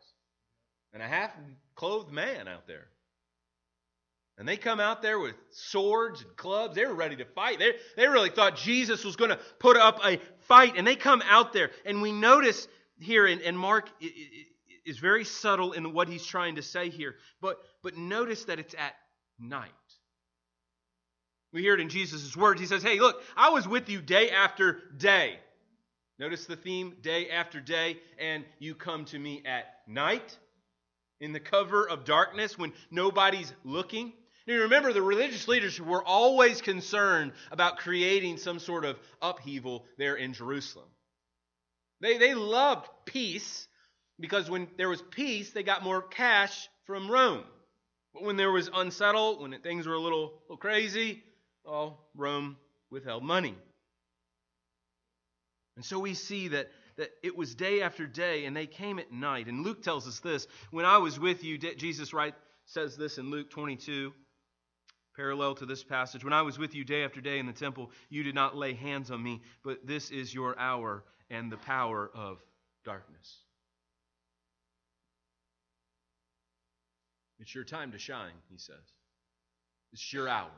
and 0.92 1.02
a 1.02 1.06
half 1.06 1.32
clothed 1.74 2.12
man 2.12 2.48
out 2.48 2.66
there. 2.66 2.86
And 4.38 4.48
they 4.48 4.56
come 4.56 4.80
out 4.80 5.02
there 5.02 5.18
with 5.18 5.34
swords 5.50 6.22
and 6.22 6.34
clubs. 6.34 6.74
They 6.74 6.86
were 6.86 6.94
ready 6.94 7.16
to 7.16 7.26
fight. 7.26 7.58
They, 7.58 7.72
they 7.94 8.08
really 8.08 8.30
thought 8.30 8.56
Jesus 8.56 9.04
was 9.04 9.16
going 9.16 9.30
to 9.30 9.38
put 9.58 9.76
up 9.76 10.00
a 10.02 10.18
fight. 10.46 10.74
And 10.76 10.86
they 10.86 10.96
come 10.96 11.22
out 11.28 11.52
there. 11.52 11.70
And 11.84 12.00
we 12.00 12.10
notice 12.10 12.66
here, 13.00 13.26
in, 13.26 13.42
and 13.42 13.58
Mark 13.58 13.90
is 14.84 14.98
very 14.98 15.24
subtle 15.24 15.72
in 15.72 15.92
what 15.92 16.08
he's 16.08 16.24
trying 16.24 16.56
to 16.56 16.62
say 16.62 16.88
here, 16.88 17.16
but, 17.40 17.58
but 17.82 17.96
notice 17.96 18.44
that 18.44 18.58
it's 18.58 18.74
at 18.74 18.94
night. 19.38 19.70
We 21.52 21.62
hear 21.62 21.74
it 21.74 21.80
in 21.80 21.88
Jesus' 21.88 22.36
words. 22.36 22.60
He 22.60 22.66
says, 22.66 22.82
Hey, 22.82 23.00
look, 23.00 23.22
I 23.36 23.50
was 23.50 23.66
with 23.66 23.88
you 23.88 24.00
day 24.00 24.30
after 24.30 24.82
day. 24.96 25.38
Notice 26.18 26.44
the 26.44 26.56
theme 26.56 26.96
day 27.00 27.30
after 27.30 27.60
day, 27.60 27.98
and 28.18 28.44
you 28.58 28.74
come 28.74 29.06
to 29.06 29.18
me 29.18 29.42
at 29.46 29.66
night 29.88 30.38
in 31.20 31.32
the 31.32 31.40
cover 31.40 31.88
of 31.88 32.04
darkness 32.04 32.58
when 32.58 32.72
nobody's 32.90 33.52
looking. 33.64 34.12
Now, 34.46 34.54
remember, 34.58 34.92
the 34.92 35.02
religious 35.02 35.48
leaders 35.48 35.80
were 35.80 36.04
always 36.04 36.60
concerned 36.60 37.32
about 37.50 37.78
creating 37.78 38.36
some 38.36 38.58
sort 38.58 38.84
of 38.84 38.98
upheaval 39.22 39.86
there 39.96 40.16
in 40.16 40.32
Jerusalem. 40.32 40.88
They, 42.00 42.18
they 42.18 42.34
loved 42.34 42.88
peace 43.04 43.66
because 44.20 44.50
when 44.50 44.68
there 44.76 44.88
was 44.88 45.02
peace, 45.02 45.50
they 45.50 45.62
got 45.62 45.82
more 45.82 46.02
cash 46.02 46.68
from 46.84 47.10
Rome. 47.10 47.44
But 48.12 48.24
when 48.24 48.36
there 48.36 48.50
was 48.50 48.68
unsettled, 48.72 49.40
when 49.40 49.58
things 49.60 49.86
were 49.86 49.94
a 49.94 50.00
little, 50.00 50.32
little 50.42 50.56
crazy, 50.56 51.22
all 51.64 52.10
Rome 52.14 52.56
withheld 52.90 53.22
money. 53.22 53.54
And 55.76 55.84
so 55.84 55.98
we 55.98 56.14
see 56.14 56.48
that, 56.48 56.70
that 56.96 57.10
it 57.22 57.36
was 57.36 57.54
day 57.54 57.82
after 57.82 58.06
day, 58.06 58.44
and 58.44 58.56
they 58.56 58.66
came 58.66 58.98
at 58.98 59.12
night. 59.12 59.46
And 59.46 59.64
Luke 59.64 59.82
tells 59.82 60.06
us 60.06 60.18
this 60.20 60.46
When 60.70 60.84
I 60.84 60.98
was 60.98 61.18
with 61.18 61.44
you, 61.44 61.56
Jesus 61.56 62.12
right, 62.12 62.34
says 62.66 62.96
this 62.96 63.18
in 63.18 63.30
Luke 63.30 63.50
22, 63.50 64.12
parallel 65.16 65.54
to 65.56 65.66
this 65.66 65.84
passage. 65.84 66.24
When 66.24 66.32
I 66.32 66.42
was 66.42 66.58
with 66.58 66.74
you 66.74 66.84
day 66.84 67.04
after 67.04 67.20
day 67.20 67.38
in 67.38 67.46
the 67.46 67.52
temple, 67.52 67.90
you 68.08 68.22
did 68.22 68.34
not 68.34 68.56
lay 68.56 68.74
hands 68.74 69.10
on 69.10 69.22
me, 69.22 69.40
but 69.62 69.86
this 69.86 70.10
is 70.10 70.34
your 70.34 70.58
hour 70.58 71.04
and 71.30 71.50
the 71.50 71.56
power 71.58 72.10
of 72.14 72.38
darkness. 72.84 73.38
It's 77.40 77.54
your 77.54 77.64
time 77.64 77.92
to 77.92 77.98
shine, 77.98 78.32
he 78.50 78.58
says. 78.58 78.76
It's 79.92 80.12
your 80.12 80.28
hour. 80.28 80.50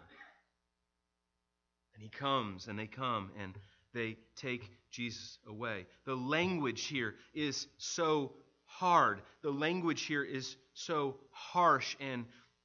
And 1.95 2.03
he 2.03 2.09
comes, 2.09 2.67
and 2.69 2.79
they 2.79 2.87
come, 2.87 3.31
and 3.41 3.55
they 3.95 4.17
take 4.37 4.69
Jesus 4.91 5.39
away. 5.47 5.87
The 6.05 6.15
language 6.15 6.85
here 6.87 7.15
is 7.35 7.67
so 7.79 8.33
hard. 8.65 9.21
The 9.43 9.51
language 9.51 10.03
here 10.03 10.25
is 10.25 10.57
so 10.75 11.17
harsh 11.31 11.97
and, 12.01 12.25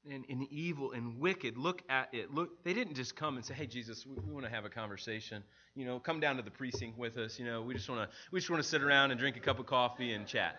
and, 0.10 0.25
and 0.30 0.47
evil 0.49 0.93
and 0.93 1.19
wicked. 1.19 1.58
Look 1.58 1.84
at 1.89 2.13
it. 2.13 2.34
Look, 2.34 2.63
they 2.63 2.73
didn't 2.73 2.95
just 2.95 3.15
come 3.15 3.36
and 3.36 3.45
say, 3.45 3.53
"Hey, 3.53 3.67
Jesus, 3.67 4.06
we, 4.06 4.15
we 4.15 4.34
want 4.34 4.45
to 4.45 4.51
have 4.51 4.65
a 4.65 4.69
conversation. 4.69 5.43
You 5.75 5.86
know, 5.86 5.99
come 5.99 6.19
down 6.19 6.38
to 6.38 6.41
the 6.41 6.51
precinct 6.51 6.97
with 6.97 7.17
us. 7.17 7.38
You 7.38 7.45
know, 7.45 7.62
we 7.62 7.73
just 7.73 7.89
want 7.89 8.10
to 8.10 8.15
we 8.32 8.39
just 8.39 8.49
want 8.49 8.63
to 8.63 8.67
sit 8.67 8.82
around 8.82 9.12
and 9.12 9.19
drink 9.19 9.36
a 9.36 9.41
cup 9.41 9.60
of 9.60 9.65
coffee 9.65 10.13
and 10.13 10.25
chat." 10.25 10.58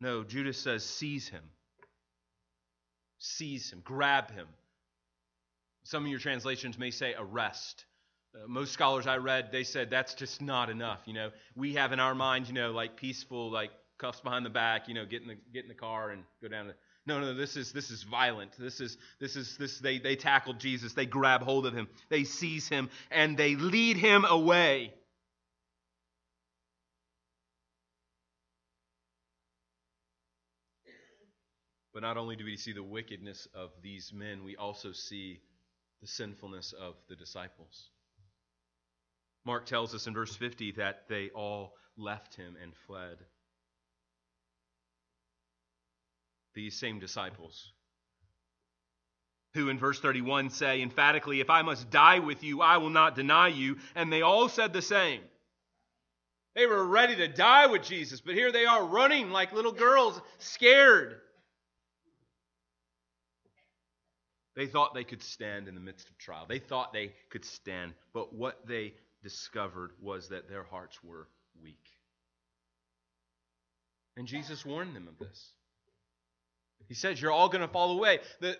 No, 0.00 0.24
Judas 0.24 0.58
says, 0.58 0.84
"Seize 0.84 1.28
him." 1.28 1.42
Seize 3.18 3.72
him, 3.72 3.80
grab 3.82 4.30
him, 4.30 4.46
some 5.86 6.02
of 6.04 6.10
your 6.10 6.18
translations 6.18 6.78
may 6.78 6.90
say 6.90 7.14
arrest. 7.16 7.84
Uh, 8.34 8.48
most 8.48 8.72
scholars 8.72 9.06
I 9.06 9.18
read, 9.18 9.50
they 9.52 9.62
said 9.62 9.88
that's 9.88 10.14
just 10.14 10.42
not 10.42 10.68
enough. 10.68 10.98
You 11.06 11.14
know, 11.14 11.30
we 11.54 11.74
have 11.74 11.92
in 11.92 12.00
our 12.00 12.14
mind, 12.14 12.48
you 12.48 12.54
know, 12.54 12.72
like 12.72 12.96
peaceful, 12.96 13.52
like 13.52 13.70
cuffs 13.96 14.20
behind 14.20 14.44
the 14.44 14.50
back, 14.50 14.88
you 14.88 14.94
know, 14.94 15.06
get 15.06 15.22
in 15.22 15.28
the 15.28 15.36
get 15.54 15.62
in 15.62 15.68
the 15.68 15.74
car 15.74 16.10
and 16.10 16.24
go 16.42 16.48
down 16.48 16.66
to. 16.66 16.74
No, 17.06 17.20
no, 17.20 17.34
this 17.34 17.56
is 17.56 17.70
this 17.70 17.92
is 17.92 18.02
violent. 18.02 18.50
This 18.58 18.80
is 18.80 18.98
this 19.20 19.36
is 19.36 19.56
this. 19.58 19.78
They 19.78 20.00
they 20.00 20.16
tackle 20.16 20.54
Jesus. 20.54 20.92
They 20.92 21.06
grab 21.06 21.42
hold 21.42 21.66
of 21.66 21.72
him. 21.72 21.86
They 22.08 22.24
seize 22.24 22.68
him 22.68 22.90
and 23.12 23.36
they 23.36 23.54
lead 23.54 23.96
him 23.96 24.24
away. 24.24 24.92
But 31.96 32.02
not 32.02 32.18
only 32.18 32.36
do 32.36 32.44
we 32.44 32.58
see 32.58 32.74
the 32.74 32.82
wickedness 32.82 33.48
of 33.54 33.70
these 33.82 34.12
men, 34.12 34.44
we 34.44 34.54
also 34.54 34.92
see 34.92 35.40
the 36.02 36.06
sinfulness 36.06 36.74
of 36.78 36.94
the 37.08 37.16
disciples. 37.16 37.88
Mark 39.46 39.64
tells 39.64 39.94
us 39.94 40.06
in 40.06 40.12
verse 40.12 40.36
50 40.36 40.72
that 40.72 41.08
they 41.08 41.30
all 41.30 41.72
left 41.96 42.34
him 42.34 42.54
and 42.62 42.74
fled. 42.86 43.16
These 46.54 46.78
same 46.78 46.98
disciples, 46.98 47.72
who 49.54 49.70
in 49.70 49.78
verse 49.78 49.98
31 49.98 50.50
say 50.50 50.82
emphatically, 50.82 51.40
If 51.40 51.48
I 51.48 51.62
must 51.62 51.88
die 51.88 52.18
with 52.18 52.44
you, 52.44 52.60
I 52.60 52.76
will 52.76 52.90
not 52.90 53.16
deny 53.16 53.48
you. 53.48 53.78
And 53.94 54.12
they 54.12 54.20
all 54.20 54.50
said 54.50 54.74
the 54.74 54.82
same. 54.82 55.22
They 56.54 56.66
were 56.66 56.84
ready 56.84 57.16
to 57.16 57.28
die 57.28 57.68
with 57.68 57.84
Jesus, 57.84 58.20
but 58.20 58.34
here 58.34 58.52
they 58.52 58.66
are 58.66 58.84
running 58.84 59.30
like 59.30 59.54
little 59.54 59.72
girls, 59.72 60.20
scared. 60.36 61.22
They 64.56 64.66
thought 64.66 64.94
they 64.94 65.04
could 65.04 65.22
stand 65.22 65.68
in 65.68 65.74
the 65.74 65.80
midst 65.80 66.08
of 66.08 66.16
trial. 66.16 66.46
They 66.48 66.58
thought 66.58 66.92
they 66.92 67.12
could 67.30 67.44
stand, 67.44 67.92
but 68.14 68.34
what 68.34 68.66
they 68.66 68.94
discovered 69.22 69.92
was 70.00 70.30
that 70.30 70.48
their 70.48 70.64
hearts 70.64 70.98
were 71.04 71.28
weak. 71.62 71.84
And 74.16 74.26
Jesus 74.26 74.64
warned 74.64 74.96
them 74.96 75.08
of 75.08 75.18
this. 75.18 75.52
He 76.88 76.94
says, 76.94 77.20
You're 77.20 77.32
all 77.32 77.50
going 77.50 77.66
to 77.66 77.68
fall 77.68 77.92
away. 77.92 78.20
That 78.40 78.56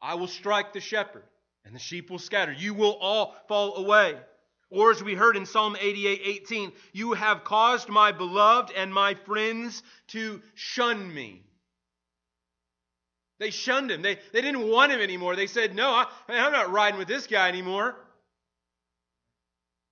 I 0.00 0.14
will 0.14 0.28
strike 0.28 0.72
the 0.72 0.80
shepherd, 0.80 1.24
and 1.64 1.74
the 1.74 1.80
sheep 1.80 2.08
will 2.08 2.18
scatter. 2.18 2.52
You 2.52 2.74
will 2.74 2.96
all 3.00 3.34
fall 3.48 3.76
away. 3.76 4.16
Or 4.70 4.92
as 4.92 5.02
we 5.02 5.14
heard 5.14 5.36
in 5.36 5.46
Psalm 5.46 5.76
88 5.80 6.20
18, 6.24 6.72
you 6.92 7.14
have 7.14 7.42
caused 7.42 7.88
my 7.88 8.12
beloved 8.12 8.72
and 8.76 8.94
my 8.94 9.14
friends 9.14 9.82
to 10.08 10.40
shun 10.54 11.12
me. 11.12 11.42
They 13.40 13.50
shunned 13.50 13.90
him. 13.90 14.02
They, 14.02 14.18
they 14.32 14.42
didn't 14.42 14.68
want 14.68 14.92
him 14.92 15.00
anymore. 15.00 15.34
They 15.34 15.46
said, 15.46 15.74
No, 15.74 15.88
I, 15.88 16.06
I'm 16.28 16.52
not 16.52 16.70
riding 16.70 16.98
with 16.98 17.08
this 17.08 17.26
guy 17.26 17.48
anymore. 17.48 17.96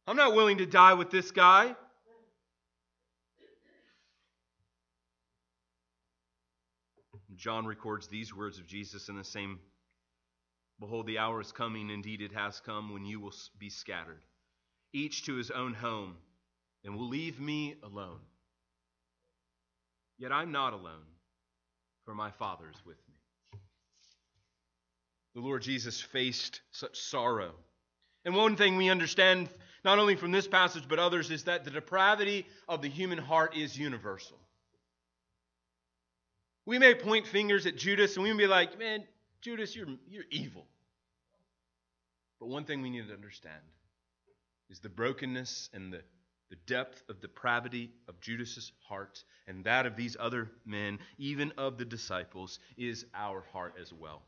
I'm 0.07 0.17
not 0.17 0.35
willing 0.35 0.59
to 0.59 0.67
die 0.67 0.95
with 0.95 1.11
this 1.11 1.31
guy. 1.31 1.75
John 7.37 7.67
records 7.67 8.09
these 8.09 8.35
words 8.35 8.59
of 8.59 8.67
Jesus 8.67 9.09
in 9.09 9.17
the 9.17 9.25
same 9.25 9.59
Behold, 10.81 11.07
the 11.07 11.19
hour 11.19 11.41
is 11.41 11.51
coming, 11.51 11.91
indeed 11.91 12.21
it 12.21 12.33
has 12.33 12.61
come, 12.61 12.93
when 12.93 13.05
you 13.05 13.19
will 13.19 13.35
be 13.59 13.69
scattered, 13.69 14.21
each 14.93 15.25
to 15.25 15.35
his 15.35 15.51
own 15.51 15.75
home, 15.75 16.15
and 16.85 16.95
will 16.95 17.09
leave 17.09 17.41
me 17.41 17.75
alone. 17.83 18.21
Yet 20.19 20.31
I'm 20.31 20.53
not 20.53 20.73
alone, 20.73 21.07
for 22.05 22.15
my 22.15 22.31
Father 22.31 22.67
is 22.73 22.87
with 22.87 22.97
me 23.08 23.08
the 25.35 25.41
Lord 25.41 25.62
Jesus 25.62 26.01
faced 26.01 26.61
such 26.73 26.99
sorrow. 26.99 27.53
And 28.25 28.35
one 28.35 28.57
thing 28.57 28.77
we 28.77 28.91
understand, 28.91 29.49
not 29.85 29.99
only 29.99 30.17
from 30.17 30.33
this 30.33 30.49
passage 30.49 30.85
but 30.88 30.99
others, 30.99 31.31
is 31.31 31.45
that 31.45 31.64
the 31.64 31.71
depravity 31.71 32.47
of 32.69 32.83
the 32.83 32.88
human 32.88 33.19
heart 33.19 33.57
is 33.57 33.79
universal. 33.79 34.38
We 36.67 36.79
may 36.79 36.95
point 36.95 37.27
fingers 37.27 37.67
at 37.67 37.77
Judas 37.77 38.17
and 38.17 38.25
we 38.25 38.33
may 38.33 38.45
be 38.45 38.47
like, 38.47 38.79
man, 38.79 39.05
Judas, 39.41 39.75
you're, 39.75 39.87
you're 40.09 40.25
evil. 40.31 40.67
But 42.41 42.49
one 42.49 42.64
thing 42.64 42.83
we 42.83 42.91
need 42.91 43.09
to 43.09 43.14
understand 43.14 43.62
is 44.71 44.81
the 44.81 44.88
brokenness 44.88 45.71
and 45.73 45.93
the, 45.93 46.03
the 46.51 46.57
depth 46.67 47.03
of 47.09 47.21
depravity 47.21 47.91
of 48.09 48.21
Judas's 48.21 48.73
heart 48.87 49.25
and 49.47 49.64
that 49.64 49.87
of 49.87 49.97
these 49.97 50.17
other 50.21 50.51
men, 50.67 50.99
even 51.17 51.53
of 51.57 51.79
the 51.79 51.85
disciples, 51.85 52.59
is 52.77 53.07
our 53.14 53.45
heart 53.53 53.75
as 53.81 53.93
well. 53.93 54.23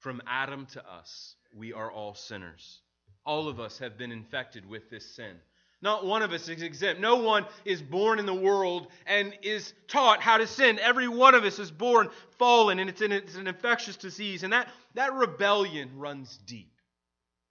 From 0.00 0.22
Adam 0.26 0.66
to 0.72 0.90
us, 0.90 1.36
we 1.54 1.72
are 1.72 1.90
all 1.90 2.14
sinners. 2.14 2.80
All 3.24 3.48
of 3.48 3.60
us 3.60 3.78
have 3.78 3.98
been 3.98 4.12
infected 4.12 4.68
with 4.68 4.88
this 4.90 5.14
sin. 5.14 5.36
Not 5.82 6.04
one 6.04 6.22
of 6.22 6.32
us 6.32 6.48
is 6.48 6.62
exempt. 6.62 7.00
No 7.00 7.16
one 7.16 7.46
is 7.64 7.80
born 7.80 8.18
in 8.18 8.26
the 8.26 8.34
world 8.34 8.88
and 9.06 9.34
is 9.42 9.72
taught 9.88 10.20
how 10.20 10.38
to 10.38 10.46
sin. 10.46 10.78
Every 10.78 11.08
one 11.08 11.34
of 11.34 11.44
us 11.44 11.58
is 11.58 11.70
born 11.70 12.08
fallen, 12.38 12.78
and 12.78 12.88
it's 12.88 13.00
an, 13.00 13.12
it's 13.12 13.36
an 13.36 13.46
infectious 13.46 13.96
disease. 13.96 14.42
And 14.42 14.52
that, 14.52 14.68
that 14.94 15.14
rebellion 15.14 15.90
runs 15.96 16.38
deep 16.46 16.72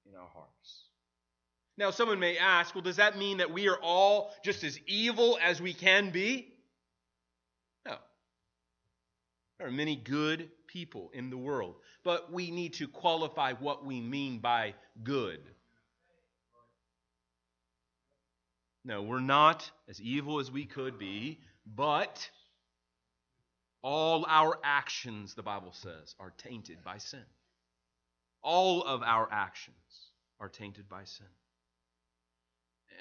in 0.08 0.16
our 0.16 0.28
hearts. 0.28 0.84
Now, 1.78 1.92
someone 1.92 2.20
may 2.20 2.38
ask, 2.38 2.76
well, 2.76 2.84
does 2.84 2.98
that 2.98 3.18
mean 3.18 3.38
that 3.38 3.52
we 3.52 3.68
are 3.68 3.80
all 3.82 4.32
just 4.44 4.64
as 4.64 4.80
evil 4.86 5.40
as 5.42 5.62
we 5.62 5.74
can 5.74 6.10
be? 6.10 6.52
No. 7.86 7.96
There 9.58 9.68
are 9.68 9.72
many 9.72 9.96
good 9.96 10.50
people 10.72 11.10
in 11.14 11.30
the 11.30 11.38
world 11.38 11.76
but 12.04 12.32
we 12.32 12.52
need 12.52 12.74
to 12.74 12.88
qualify 12.88 13.54
what 13.54 13.86
we 13.86 14.00
mean 14.00 14.40
by 14.40 14.74
good. 15.04 15.42
No, 18.86 19.02
we're 19.02 19.20
not 19.20 19.70
as 19.90 20.02
evil 20.02 20.40
as 20.40 20.50
we 20.50 20.66
could 20.66 20.98
be, 20.98 21.40
but 21.76 22.30
all 23.82 24.26
our 24.28 24.58
actions, 24.64 25.34
the 25.36 25.44
Bible 25.44 25.74
says, 25.74 26.16
are 26.20 26.34
tainted 26.38 26.78
by 26.84 26.98
sin. 26.98 27.26
All 28.42 28.84
of 28.84 29.04
our 29.04 29.28
actions 29.32 29.76
are 30.40 30.50
tainted 30.50 30.88
by 30.88 31.04
sin. 31.04 31.28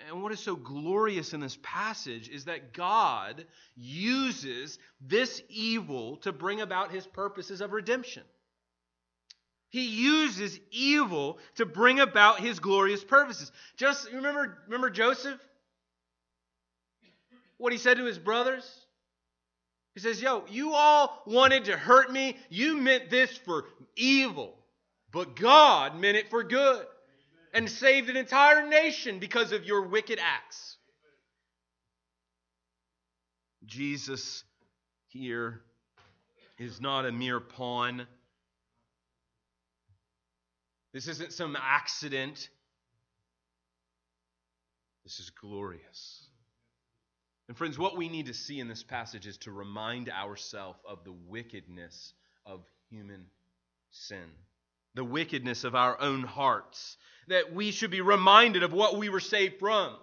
And 0.09 0.23
what 0.23 0.33
is 0.33 0.41
so 0.41 0.57
glorious 0.57 1.35
in 1.35 1.41
this 1.41 1.59
passage 1.63 2.29
is 2.29 2.47
that 2.47 2.73
God 2.73 3.45
uses 3.77 4.79
this 5.01 5.43
evil 5.49 6.17
to 6.19 6.33
bring 6.33 6.61
about 6.61 6.93
his 6.93 7.07
purposes 7.07 7.61
of 7.61 7.73
redemption. 7.73 8.23
He 9.71 9.87
uses 9.87 10.59
evil 10.71 11.39
to 11.57 11.67
bring 11.67 12.01
about 12.01 12.41
his 12.41 12.59
glorious 12.59 13.05
purposes. 13.05 13.53
Just 13.77 14.11
remember, 14.13 14.59
remember 14.67 14.89
Joseph? 14.89 15.39
What 17.59 17.73
he 17.73 17.79
said 17.79 17.99
to 17.99 18.05
his 18.05 18.19
brothers? 18.19 18.65
He 19.95 20.01
says, 20.01 20.23
Yo, 20.23 20.45
you 20.49 20.73
all 20.75 21.23
wanted 21.27 21.67
to 21.67 21.77
hurt 21.77 22.11
me. 22.11 22.37
You 22.49 22.77
meant 22.77 23.11
this 23.11 23.37
for 23.37 23.65
evil, 23.97 24.55
but 25.13 25.37
God 25.37 25.99
meant 26.01 26.17
it 26.17 26.31
for 26.31 26.45
good 26.45 26.87
and 27.59 27.69
saved 27.69 28.09
an 28.09 28.17
entire 28.17 28.69
nation 28.69 29.19
because 29.19 29.51
of 29.51 29.65
your 29.65 29.83
wicked 29.83 30.21
acts. 30.23 30.77
Jesus 33.67 34.45
here 35.09 35.63
is 36.57 36.81
not 36.81 37.05
a 37.05 37.11
mere 37.11 37.41
pawn. 37.41 38.07
This 40.93 41.09
isn't 41.09 41.33
some 41.33 41.57
accident. 41.61 42.49
This 45.03 45.19
is 45.19 45.31
glorious. 45.31 46.29
And, 47.49 47.57
friends, 47.57 47.77
what 47.77 47.97
we 47.97 48.09
need 48.09 48.27
to 48.27 48.35
see 48.35 48.61
in 48.61 48.69
this 48.69 48.85
passage 48.85 49.27
is 49.27 49.37
to 49.39 49.51
remind 49.51 50.09
ourselves 50.09 50.79
of 50.89 51.03
the 51.03 51.15
wickedness 51.27 52.13
of 52.47 52.61
human 52.89 53.27
sin, 53.91 54.31
the 54.95 55.05
wickedness 55.05 55.65
of 55.65 55.75
our 55.75 56.01
own 56.01 56.23
hearts, 56.23 56.97
that 57.29 57.53
we 57.53 57.71
should 57.71 57.91
be 57.91 58.01
reminded 58.01 58.63
of 58.63 58.73
what 58.73 58.97
we 58.97 59.09
were 59.09 59.21
saved 59.21 59.59
from. 59.59 59.95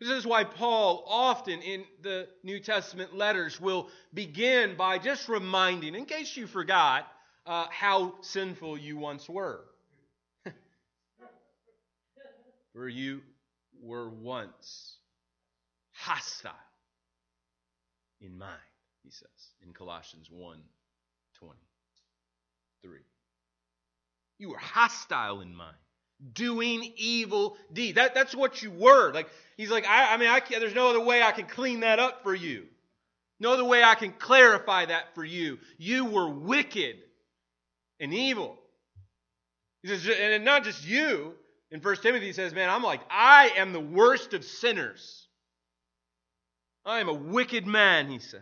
This 0.00 0.10
is 0.10 0.26
why 0.26 0.44
Paul 0.44 1.04
often 1.08 1.60
in 1.60 1.84
the 2.02 2.28
New 2.44 2.60
Testament 2.60 3.16
letters 3.16 3.60
will 3.60 3.88
begin 4.14 4.76
by 4.76 4.98
just 4.98 5.28
reminding, 5.28 5.96
in 5.96 6.04
case 6.04 6.36
you 6.36 6.46
forgot, 6.46 7.06
uh, 7.46 7.66
how 7.70 8.14
sinful 8.20 8.78
you 8.78 8.96
once 8.96 9.28
were. 9.28 9.64
For 12.72 12.88
you 12.88 13.22
were 13.82 14.08
once 14.08 14.98
hostile 15.92 16.52
in 18.20 18.38
mind, 18.38 18.52
he 19.02 19.10
says 19.10 19.28
in 19.64 19.72
Colossians 19.72 20.28
1 20.30 20.58
23. 22.82 23.00
You 24.38 24.50
were 24.50 24.58
hostile 24.58 25.40
in 25.40 25.54
mind 25.54 25.76
doing 26.32 26.92
evil 26.96 27.56
deeds. 27.72 27.96
That, 27.96 28.14
that's 28.14 28.34
what 28.34 28.62
you 28.62 28.70
were. 28.70 29.12
Like 29.12 29.28
he's 29.56 29.70
like, 29.70 29.86
I, 29.86 30.14
I 30.14 30.16
mean, 30.16 30.28
I 30.28 30.40
there's 30.40 30.74
no 30.74 30.90
other 30.90 31.00
way 31.00 31.22
I 31.22 31.32
can 31.32 31.46
clean 31.46 31.80
that 31.80 31.98
up 31.98 32.22
for 32.22 32.34
you. 32.34 32.66
No 33.40 33.52
other 33.52 33.64
way 33.64 33.84
I 33.84 33.94
can 33.94 34.12
clarify 34.12 34.86
that 34.86 35.14
for 35.14 35.24
you. 35.24 35.58
You 35.78 36.06
were 36.06 36.28
wicked 36.28 36.96
and 38.00 38.12
evil. 38.12 38.58
He 39.82 39.88
says, 39.88 40.08
and 40.08 40.44
not 40.44 40.64
just 40.64 40.86
you. 40.86 41.34
In 41.70 41.80
First 41.80 42.02
Timothy, 42.02 42.26
he 42.26 42.32
says, 42.32 42.54
Man, 42.54 42.70
I'm 42.70 42.82
like, 42.82 43.00
I 43.10 43.52
am 43.56 43.72
the 43.72 43.80
worst 43.80 44.34
of 44.34 44.44
sinners. 44.44 45.28
I 46.84 47.00
am 47.00 47.08
a 47.08 47.14
wicked 47.14 47.66
man, 47.66 48.08
he 48.08 48.18
says. 48.18 48.40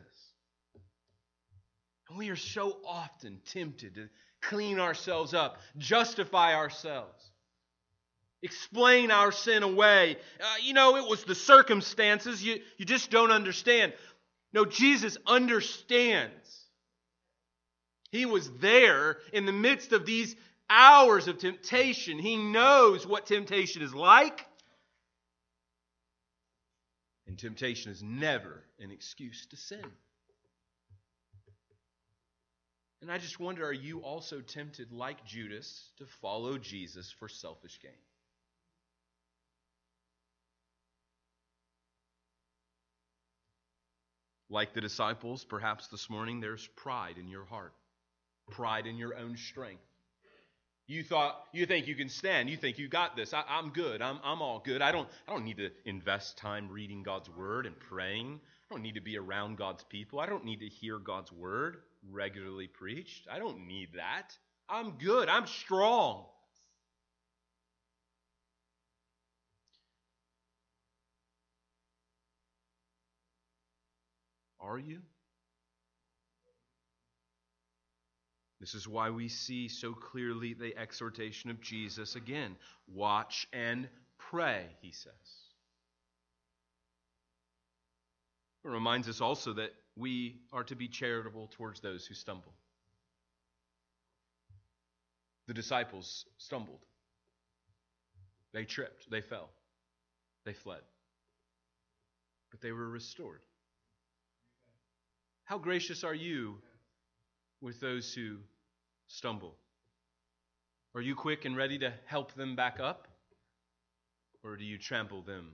And 2.09 2.17
we 2.17 2.31
are 2.31 2.37
so 2.37 2.79
often 2.87 3.41
tempted 3.53 3.97
to 3.97 4.09
clean 4.49 4.79
ourselves 4.81 5.35
up, 5.35 5.59
justify 5.79 6.55
ourselves 6.55 7.31
explain 8.43 9.11
our 9.11 9.33
sin 9.33 9.63
away. 9.63 10.17
Uh, 10.41 10.55
you 10.63 10.73
know, 10.73 10.97
it 10.97 11.09
was 11.09 11.25
the 11.25 11.35
circumstances. 11.35 12.43
You, 12.43 12.61
you 12.79 12.85
just 12.85 13.11
don't 13.11 13.31
understand. 13.31 13.93
No, 14.53 14.65
Jesus 14.65 15.19
understands. 15.27 16.65
He 18.11 18.25
was 18.25 18.51
there 18.61 19.19
in 19.33 19.47
the 19.47 19.53
midst 19.53 19.93
of 19.93 20.07
these 20.07 20.37
hours 20.71 21.29
of 21.29 21.39
temptation. 21.39 22.19
He 22.19 22.37
knows 22.37 23.07
what 23.07 23.27
temptation 23.27 23.83
is 23.83 23.95
like. 23.95 24.47
And 27.27 27.37
temptation 27.37 27.91
is 27.91 28.03
never 28.03 28.63
an 28.79 28.93
excuse 28.93 29.47
to 29.47 29.57
sin. 29.57 29.85
And 33.07 33.13
I 33.13 33.19
just 33.19 33.39
wonder 33.39 33.65
are 33.65 33.73
you 33.73 34.01
also 34.01 34.41
tempted, 34.41 34.91
like 34.91 35.25
Judas, 35.25 35.93
to 35.99 36.07
follow 36.21 36.59
Jesus 36.59 37.15
for 37.21 37.29
selfish 37.29 37.79
gain? 37.81 37.93
Like 44.51 44.75
the 44.75 44.81
disciples, 44.81 45.45
perhaps 45.45 45.87
this 45.87 46.11
morning, 46.11 46.41
there's 46.41 46.69
pride 46.75 47.17
in 47.17 47.29
your 47.29 47.45
heart, 47.45 47.75
pride 48.51 48.89
in 48.89 48.97
your 48.97 49.17
own 49.17 49.37
strength. 49.37 49.85
You 50.89 51.05
thought 51.05 51.41
you 51.53 51.65
think 51.65 51.87
you 51.87 51.95
can 51.95 52.09
stand. 52.09 52.51
You 52.51 52.57
think 52.57 52.77
you 52.77 52.89
got 52.89 53.15
this. 53.15 53.33
I, 53.33 53.45
am 53.49 53.71
good. 53.71 54.03
I'm, 54.03 54.19
I'm 54.25 54.43
all 54.43 54.59
good. 54.59 54.83
I 54.83 54.91
don't 54.91 55.09
I 55.29 55.33
don't 55.33 55.45
need 55.45 55.59
to 55.59 55.71
invest 55.85 56.39
time 56.39 56.69
reading 56.69 57.05
God's 57.05 57.31
word 57.31 57.67
and 57.67 57.79
praying. 57.79 58.41
I 58.69 58.75
don't 58.75 58.83
need 58.83 58.97
to 58.97 59.01
be 59.01 59.17
around 59.17 59.59
God's 59.59 59.85
people. 59.85 60.19
I 60.19 60.27
don't 60.27 60.45
need 60.45 60.59
to 60.59 60.67
hear 60.67 60.99
God's 60.99 61.31
word 61.31 61.77
regularly 62.11 62.69
preached. 62.69 63.27
I 63.31 63.39
don't 63.39 63.67
need 63.67 63.89
that. 63.97 64.37
I'm 64.69 64.93
good. 64.99 65.29
I'm 65.29 65.47
strong. 65.47 66.27
Are 74.61 74.79
you? 74.79 74.99
This 78.61 78.75
is 78.75 78.89
why 78.89 79.11
we 79.11 79.29
see 79.29 79.69
so 79.69 79.93
clearly 79.93 80.55
the 80.55 80.77
exhortation 80.77 81.51
of 81.51 81.61
Jesus 81.61 82.17
again. 82.17 82.57
Watch 82.89 83.47
and 83.53 83.89
pray, 84.19 84.65
he 84.81 84.91
says. 84.91 85.13
It 88.65 88.69
reminds 88.69 89.09
us 89.09 89.21
also 89.21 89.53
that 89.53 89.71
we 89.97 90.37
are 90.53 90.65
to 90.65 90.77
be 90.77 90.89
charitable 90.89 91.51
towards 91.57 91.81
those 91.81 92.07
who 92.07 92.15
stumble. 92.15 92.53
The 95.49 95.55
disciples 95.55 96.27
stumbled. 96.39 96.81
They 98.53 98.65
tripped. 98.65 99.11
They 99.11 99.21
fell. 99.21 99.49
They 100.45 100.53
fled. 100.53 100.81
But 102.51 102.61
they 102.61 102.73
were 102.73 102.89
restored. 102.89 103.41
How 105.45 105.59
gracious 105.59 106.05
are 106.05 106.15
you 106.15 106.57
with 107.61 107.81
those 107.81 108.13
who 108.13 108.39
stumble? 109.07 109.55
Are 110.95 111.01
you 111.01 111.15
quick 111.15 111.45
and 111.45 111.57
ready 111.57 111.79
to 111.79 111.93
help 112.07 112.35
them 112.35 112.57
back 112.57 112.81
up? 112.81 113.07
Or 114.43 114.57
do 114.57 114.65
you 114.65 114.79
trample 114.79 115.23
them? 115.23 115.53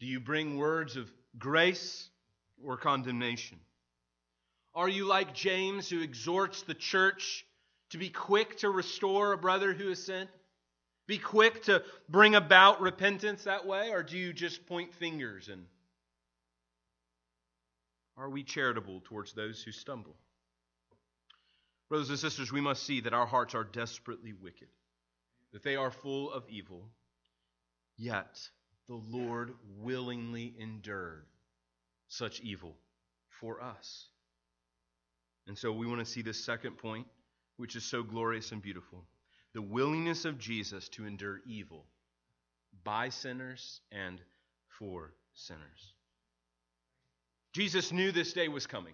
Do 0.00 0.06
you 0.06 0.20
bring 0.20 0.58
words 0.58 0.96
of 0.96 1.10
grace 1.38 2.08
or 2.64 2.76
condemnation? 2.76 3.58
Are 4.74 4.88
you 4.88 5.06
like 5.06 5.34
James, 5.34 5.88
who 5.88 6.02
exhorts 6.02 6.62
the 6.62 6.74
church 6.74 7.46
to 7.90 7.98
be 7.98 8.10
quick 8.10 8.58
to 8.58 8.70
restore 8.70 9.32
a 9.32 9.38
brother 9.38 9.72
who 9.72 9.88
has 9.88 10.04
sinned? 10.04 10.28
Be 11.06 11.18
quick 11.18 11.62
to 11.64 11.82
bring 12.08 12.34
about 12.34 12.80
repentance 12.80 13.44
that 13.44 13.66
way? 13.66 13.90
Or 13.90 14.02
do 14.02 14.18
you 14.18 14.32
just 14.32 14.66
point 14.66 14.92
fingers 14.94 15.48
and 15.48 15.64
are 18.16 18.30
we 18.30 18.42
charitable 18.42 19.02
towards 19.04 19.32
those 19.32 19.62
who 19.62 19.72
stumble? 19.72 20.16
Brothers 21.88 22.10
and 22.10 22.18
sisters, 22.18 22.50
we 22.50 22.60
must 22.60 22.82
see 22.82 23.00
that 23.00 23.12
our 23.12 23.26
hearts 23.26 23.54
are 23.54 23.62
desperately 23.62 24.32
wicked, 24.32 24.68
that 25.52 25.62
they 25.62 25.76
are 25.76 25.90
full 25.90 26.32
of 26.32 26.44
evil, 26.48 26.88
yet 27.96 28.40
the 28.88 28.94
Lord 28.94 29.52
willingly 29.78 30.54
endured 30.58 31.26
such 32.08 32.40
evil 32.40 32.76
for 33.28 33.62
us. 33.62 34.08
And 35.46 35.56
so 35.56 35.72
we 35.72 35.86
want 35.86 36.00
to 36.00 36.06
see 36.06 36.22
this 36.22 36.44
second 36.44 36.78
point, 36.78 37.06
which 37.56 37.76
is 37.76 37.84
so 37.84 38.02
glorious 38.02 38.52
and 38.52 38.62
beautiful 38.62 39.04
the 39.56 39.62
willingness 39.62 40.26
of 40.26 40.38
Jesus 40.38 40.86
to 40.90 41.06
endure 41.06 41.40
evil 41.46 41.86
by 42.84 43.08
sinners 43.08 43.80
and 43.90 44.20
for 44.68 45.14
sinners. 45.32 45.94
Jesus 47.54 47.90
knew 47.90 48.12
this 48.12 48.34
day 48.34 48.48
was 48.48 48.66
coming. 48.66 48.92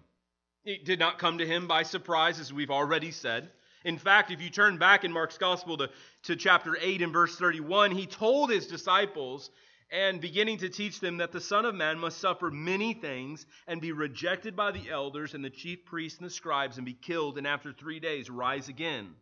It 0.63 0.85
did 0.85 0.99
not 0.99 1.19
come 1.19 1.39
to 1.39 1.45
him 1.45 1.67
by 1.67 1.83
surprise, 1.83 2.39
as 2.39 2.53
we've 2.53 2.71
already 2.71 3.11
said. 3.11 3.49
In 3.83 3.97
fact, 3.97 4.31
if 4.31 4.41
you 4.41 4.49
turn 4.49 4.77
back 4.77 5.03
in 5.03 5.11
Mark's 5.11 5.37
Gospel 5.37 5.77
to, 5.79 5.89
to 6.23 6.37
chapter 6.37 6.77
8 6.79 7.01
and 7.01 7.11
verse 7.11 7.35
31, 7.35 7.91
he 7.91 8.05
told 8.05 8.49
his 8.49 8.67
disciples 8.67 9.51
and 9.93 10.19
beginning 10.19 10.57
to 10.57 10.69
teach 10.69 10.99
them 10.99 11.17
that 11.17 11.31
the 11.31 11.39
Son 11.39 11.65
of 11.65 11.75
Man 11.75 11.99
must 11.99 12.17
suffer 12.17 12.49
many 12.49 12.95
things 12.95 13.45
and 13.67 13.79
be 13.79 13.91
rejected 13.91 14.55
by 14.55 14.71
the 14.71 14.89
elders 14.89 15.35
and 15.35 15.45
the 15.45 15.51
chief 15.51 15.85
priests 15.85 16.17
and 16.17 16.25
the 16.25 16.33
scribes 16.33 16.77
and 16.77 16.85
be 16.85 16.93
killed 16.93 17.37
and 17.37 17.45
after 17.45 17.71
three 17.71 17.99
days 17.99 18.27
rise 18.27 18.69
again. 18.69 19.13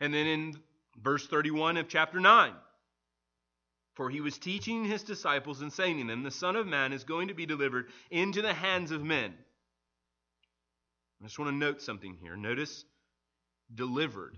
And 0.00 0.12
then 0.12 0.26
in 0.26 0.54
verse 1.02 1.26
31 1.26 1.78
of 1.78 1.88
chapter 1.88 2.20
9, 2.20 2.52
for 3.94 4.10
he 4.10 4.20
was 4.20 4.36
teaching 4.36 4.84
his 4.84 5.02
disciples 5.02 5.62
and 5.62 5.72
saying 5.72 5.98
to 5.98 6.06
them, 6.06 6.22
The 6.22 6.30
Son 6.30 6.54
of 6.54 6.66
Man 6.66 6.92
is 6.92 7.04
going 7.04 7.28
to 7.28 7.34
be 7.34 7.46
delivered 7.46 7.88
into 8.10 8.42
the 8.42 8.52
hands 8.52 8.90
of 8.90 9.02
men. 9.02 9.32
I 11.22 11.24
just 11.24 11.38
want 11.38 11.50
to 11.50 11.56
note 11.56 11.80
something 11.80 12.18
here. 12.20 12.36
Notice 12.36 12.84
delivered. 13.74 14.36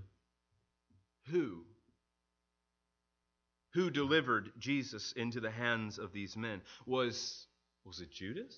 Who? 1.31 1.65
Who 3.75 3.91
delivered 3.91 4.51
Jesus 4.59 5.13
into 5.13 5.41
the 5.41 5.51
hands 5.51 5.99
of 5.99 6.13
these 6.13 6.37
men? 6.37 6.61
Was, 6.87 7.47
was 7.85 8.01
it 8.01 8.11
Judas? 8.11 8.57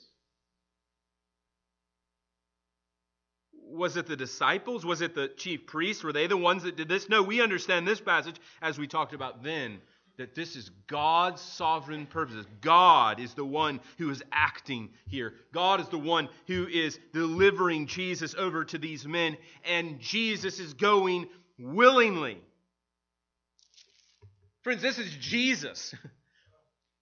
Was 3.52 3.96
it 3.96 4.06
the 4.06 4.16
disciples? 4.16 4.84
Was 4.84 5.00
it 5.00 5.14
the 5.14 5.28
chief 5.28 5.66
priests? 5.66 6.04
Were 6.04 6.12
they 6.12 6.26
the 6.26 6.36
ones 6.36 6.62
that 6.62 6.76
did 6.76 6.88
this? 6.88 7.08
No, 7.08 7.22
we 7.22 7.40
understand 7.40 7.86
this 7.86 8.00
passage 8.00 8.36
as 8.60 8.78
we 8.78 8.86
talked 8.86 9.14
about 9.14 9.42
then 9.42 9.80
that 10.18 10.34
this 10.34 10.56
is 10.56 10.70
God's 10.86 11.40
sovereign 11.40 12.06
purposes. 12.06 12.46
God 12.60 13.18
is 13.18 13.34
the 13.34 13.44
one 13.44 13.80
who 13.98 14.10
is 14.10 14.22
acting 14.30 14.90
here. 15.08 15.34
God 15.52 15.80
is 15.80 15.88
the 15.88 15.98
one 15.98 16.28
who 16.46 16.66
is 16.66 16.98
delivering 17.12 17.86
Jesus 17.86 18.34
over 18.34 18.64
to 18.66 18.78
these 18.78 19.06
men, 19.06 19.36
and 19.64 20.00
Jesus 20.00 20.58
is 20.58 20.74
going 20.74 21.28
willingly. 21.58 22.38
Friends, 24.62 24.82
this 24.82 24.98
is 24.98 25.14
Jesus. 25.16 25.94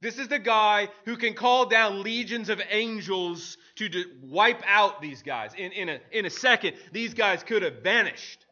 This 0.02 0.18
is 0.18 0.28
the 0.28 0.38
guy 0.38 0.88
who 1.04 1.16
can 1.16 1.34
call 1.34 1.66
down 1.66 2.02
legions 2.02 2.48
of 2.48 2.60
angels 2.70 3.58
to 3.76 4.04
wipe 4.22 4.62
out 4.66 5.02
these 5.02 5.22
guys. 5.22 5.52
In, 5.54 5.72
in, 5.72 5.88
a, 5.90 6.00
in 6.10 6.24
a 6.24 6.30
second, 6.30 6.74
these 6.90 7.12
guys 7.12 7.42
could 7.42 7.62
have 7.62 7.82
vanished. 7.82 8.46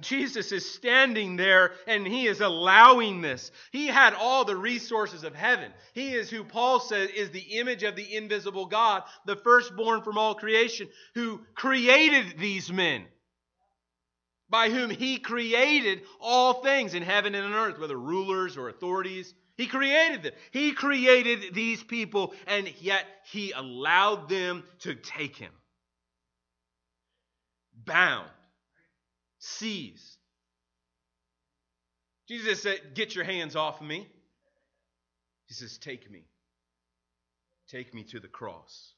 Jesus 0.00 0.52
is 0.52 0.70
standing 0.70 1.36
there 1.36 1.72
and 1.86 2.06
he 2.06 2.26
is 2.26 2.40
allowing 2.40 3.22
this. 3.22 3.50
He 3.72 3.86
had 3.86 4.12
all 4.12 4.44
the 4.44 4.54
resources 4.54 5.24
of 5.24 5.34
heaven. 5.34 5.72
He 5.94 6.12
is 6.12 6.28
who 6.28 6.44
Paul 6.44 6.78
says 6.78 7.08
is 7.10 7.30
the 7.30 7.58
image 7.58 7.82
of 7.82 7.96
the 7.96 8.14
invisible 8.14 8.66
God, 8.66 9.02
the 9.24 9.36
firstborn 9.36 10.02
from 10.02 10.18
all 10.18 10.34
creation, 10.34 10.88
who 11.14 11.40
created 11.54 12.38
these 12.38 12.70
men, 12.70 13.06
by 14.50 14.70
whom 14.70 14.90
he 14.90 15.18
created 15.18 16.02
all 16.20 16.62
things 16.62 16.94
in 16.94 17.02
heaven 17.02 17.34
and 17.34 17.44
on 17.44 17.52
earth, 17.52 17.78
whether 17.78 17.98
rulers 17.98 18.56
or 18.56 18.68
authorities. 18.68 19.34
He 19.56 19.66
created 19.66 20.22
them. 20.22 20.32
He 20.52 20.72
created 20.72 21.54
these 21.54 21.82
people, 21.82 22.32
and 22.46 22.72
yet 22.80 23.04
he 23.30 23.52
allowed 23.52 24.28
them 24.28 24.64
to 24.80 24.94
take 24.94 25.36
him. 25.36 25.52
Bound 27.84 28.28
seized. 29.38 30.16
Jesus 32.28 32.62
said, 32.62 32.94
Get 32.94 33.14
your 33.14 33.24
hands 33.24 33.56
off 33.56 33.80
of 33.80 33.86
me. 33.86 34.06
He 35.46 35.54
says, 35.54 35.78
Take 35.78 36.10
me. 36.10 36.24
Take 37.68 37.94
me 37.94 38.04
to 38.04 38.20
the 38.20 38.28
cross. 38.28 38.92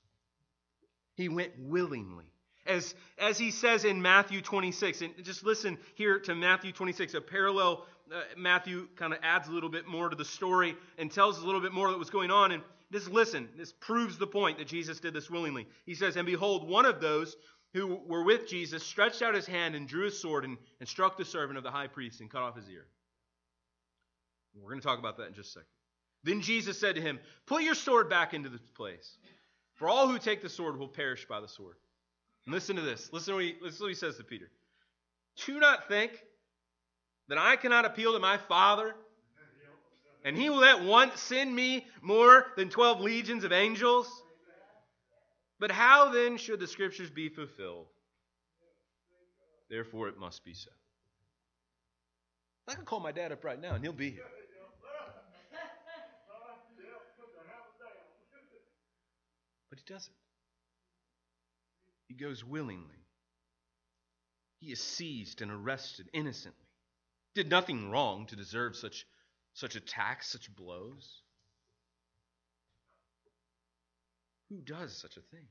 He 1.15 1.29
went 1.29 1.53
willingly. 1.59 2.27
As, 2.67 2.95
as 3.19 3.39
he 3.39 3.51
says 3.51 3.85
in 3.85 4.03
Matthew 4.03 4.43
26, 4.43 5.03
and 5.03 5.15
just 5.25 5.45
listen 5.45 5.79
here 5.95 6.19
to 6.21 6.35
Matthew 6.35 6.73
26, 6.73 7.15
a 7.15 7.21
parallel, 7.21 7.87
uh, 8.13 8.21
Matthew 8.37 8.89
kind 8.97 9.13
of 9.13 9.19
adds 9.23 9.49
a 9.49 9.53
little 9.53 9.71
bit 9.71 9.87
more 9.87 10.09
to 10.09 10.17
the 10.17 10.25
story 10.25 10.77
and 10.99 11.11
tells 11.11 11.43
a 11.43 11.47
little 11.47 11.61
bit 11.61 11.73
more 11.73 11.91
that 11.91 11.99
was 11.99 12.11
going 12.11 12.31
on. 12.31 12.53
And 12.53 12.63
just 12.93 13.11
listen, 13.11 13.49
this 13.57 13.73
proves 13.73 14.19
the 14.19 14.27
point 14.27 14.59
that 14.59 14.67
Jesus 14.67 15.01
did 15.01 15.15
this 15.15 15.31
willingly. 15.31 15.67
He 15.87 15.95
says, 15.95 16.17
And 16.17 16.27
behold, 16.27 16.69
one 16.69 16.85
of 16.85 17.01
those 17.01 17.37
who 17.73 18.01
were 18.07 18.25
with 18.25 18.49
Jesus 18.49 18.83
stretched 18.83 19.23
out 19.23 19.35
his 19.35 19.47
hand 19.47 19.75
and 19.75 19.87
drew 19.87 20.05
his 20.05 20.21
sword 20.21 20.45
and, 20.45 20.59
and 20.81 20.89
struck 20.89 21.17
the 21.17 21.25
servant 21.25 21.57
of 21.57 21.65
the 21.65 21.71
high 21.71 21.87
priest 21.87 22.21
and 22.21 22.31
cut 22.31 22.43
off 22.43 22.57
his 22.57 22.69
ear. 22.69 22.87
We're 24.55 24.71
going 24.71 24.81
to 24.81 24.87
talk 24.87 24.99
about 24.99 25.17
that 25.19 25.29
in 25.29 25.35
just 25.35 25.51
a 25.51 25.53
second. 25.53 25.69
Then 26.25 26.41
Jesus 26.43 26.79
said 26.79 26.97
to 26.97 27.01
him, 27.01 27.19
Put 27.47 27.63
your 27.63 27.75
sword 27.75 28.11
back 28.11 28.35
into 28.35 28.53
its 28.53 28.71
place, 28.73 29.17
for 29.75 29.89
all 29.89 30.09
who 30.09 30.19
take 30.19 30.43
the 30.43 30.49
sword 30.49 30.79
will 30.79 30.89
perish 30.89 31.27
by 31.27 31.41
the 31.41 31.49
sword. 31.49 31.77
Listen 32.47 32.77
to 32.77 32.83
this. 32.83 33.11
Listen 33.13 33.33
to 33.33 33.37
what 33.37 33.45
he, 33.45 33.55
listen 33.61 33.79
to 33.79 33.85
what 33.85 33.89
he 33.89 33.95
says 33.95 34.17
to 34.17 34.25
Peter. 34.25 34.51
Do 35.47 35.59
not 35.59 35.89
think 35.89 36.13
that 37.29 37.39
I 37.39 37.57
cannot 37.57 37.85
appeal 37.85 38.13
to 38.13 38.19
my 38.19 38.39
Father, 38.39 38.95
and 40.25 40.37
he 40.37 40.51
will 40.51 40.65
at 40.65 40.83
once 40.83 41.21
send 41.21 41.55
me 41.55 41.87
more 42.03 42.47
than 42.57 42.69
12 42.69 43.01
legions 43.01 43.45
of 43.45 43.53
angels? 43.53 44.09
But 45.59 45.71
how 45.71 46.11
then 46.11 46.39
should 46.39 46.59
the 46.59 46.67
scriptures 46.67 47.11
be 47.11 47.29
fulfilled? 47.29 47.87
Therefore, 49.69 50.09
it 50.09 50.19
must 50.19 50.45
be 50.45 50.55
so. 50.55 50.71
I 52.67 52.75
can 52.75 52.85
call 52.85 53.01
my 53.01 53.13
dad 53.13 53.33
up 53.33 53.45
right 53.45 53.61
now 53.61 53.75
and 53.75 53.85
he'll 53.85 53.93
be 53.93 54.11
here. 54.11 54.25
But 59.69 59.79
he 59.79 59.85
doesn't. 59.93 60.15
He 62.11 62.17
goes 62.17 62.45
willingly. 62.45 63.07
He 64.59 64.73
is 64.73 64.83
seized 64.83 65.43
and 65.43 65.51
arrested 65.53 66.09
innocently. 66.13 66.67
Did 67.37 67.49
nothing 67.49 67.89
wrong 67.89 68.27
to 68.27 68.37
deserve 68.37 68.75
such, 68.75 69.07
such 69.55 69.77
attacks, 69.77 70.33
such 70.33 70.53
blows. 70.57 71.23
Who 74.49 74.61
does 74.61 75.01
such 75.01 75.17
a 75.19 75.21
thing? 75.21 75.47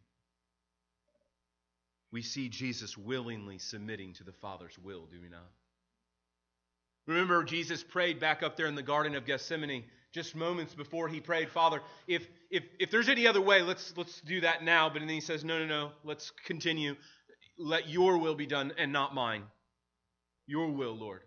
We 2.12 2.24
see 2.24 2.50
Jesus 2.50 2.98
willingly 2.98 3.58
submitting 3.58 4.16
to 4.16 4.26
the 4.26 4.34
Father's 4.34 4.78
will, 4.78 5.06
do 5.06 5.22
we 5.22 5.30
not? 5.30 5.54
Remember, 7.08 7.42
Jesus 7.46 7.86
prayed 7.86 8.20
back 8.20 8.44
up 8.44 8.58
there 8.58 8.68
in 8.68 8.76
the 8.76 8.84
Garden 8.84 9.16
of 9.16 9.26
Gethsemane 9.26 9.86
just 10.12 10.36
moments 10.36 10.74
before 10.74 11.08
he 11.08 11.20
prayed, 11.20 11.50
Father, 11.50 11.82
if, 12.08 12.28
if, 12.50 12.64
if 12.80 12.92
there's 12.92 13.10
any 13.10 13.28
other 13.28 13.42
way, 13.42 13.62
let's, 13.62 13.94
let's 13.96 14.22
do 14.22 14.42
that 14.42 14.64
now. 14.64 14.90
But 14.90 15.00
then 15.00 15.10
he 15.10 15.22
says, 15.22 15.44
No, 15.44 15.60
no, 15.60 15.66
no, 15.66 15.92
let's 16.04 16.32
continue. 16.46 16.96
Let 17.58 17.90
your 17.90 18.18
will 18.18 18.36
be 18.36 18.46
done 18.46 18.74
and 18.78 18.92
not 18.92 19.14
mine. 19.14 19.44
Your 20.48 20.72
will, 20.72 20.98
Lord. 20.98 21.22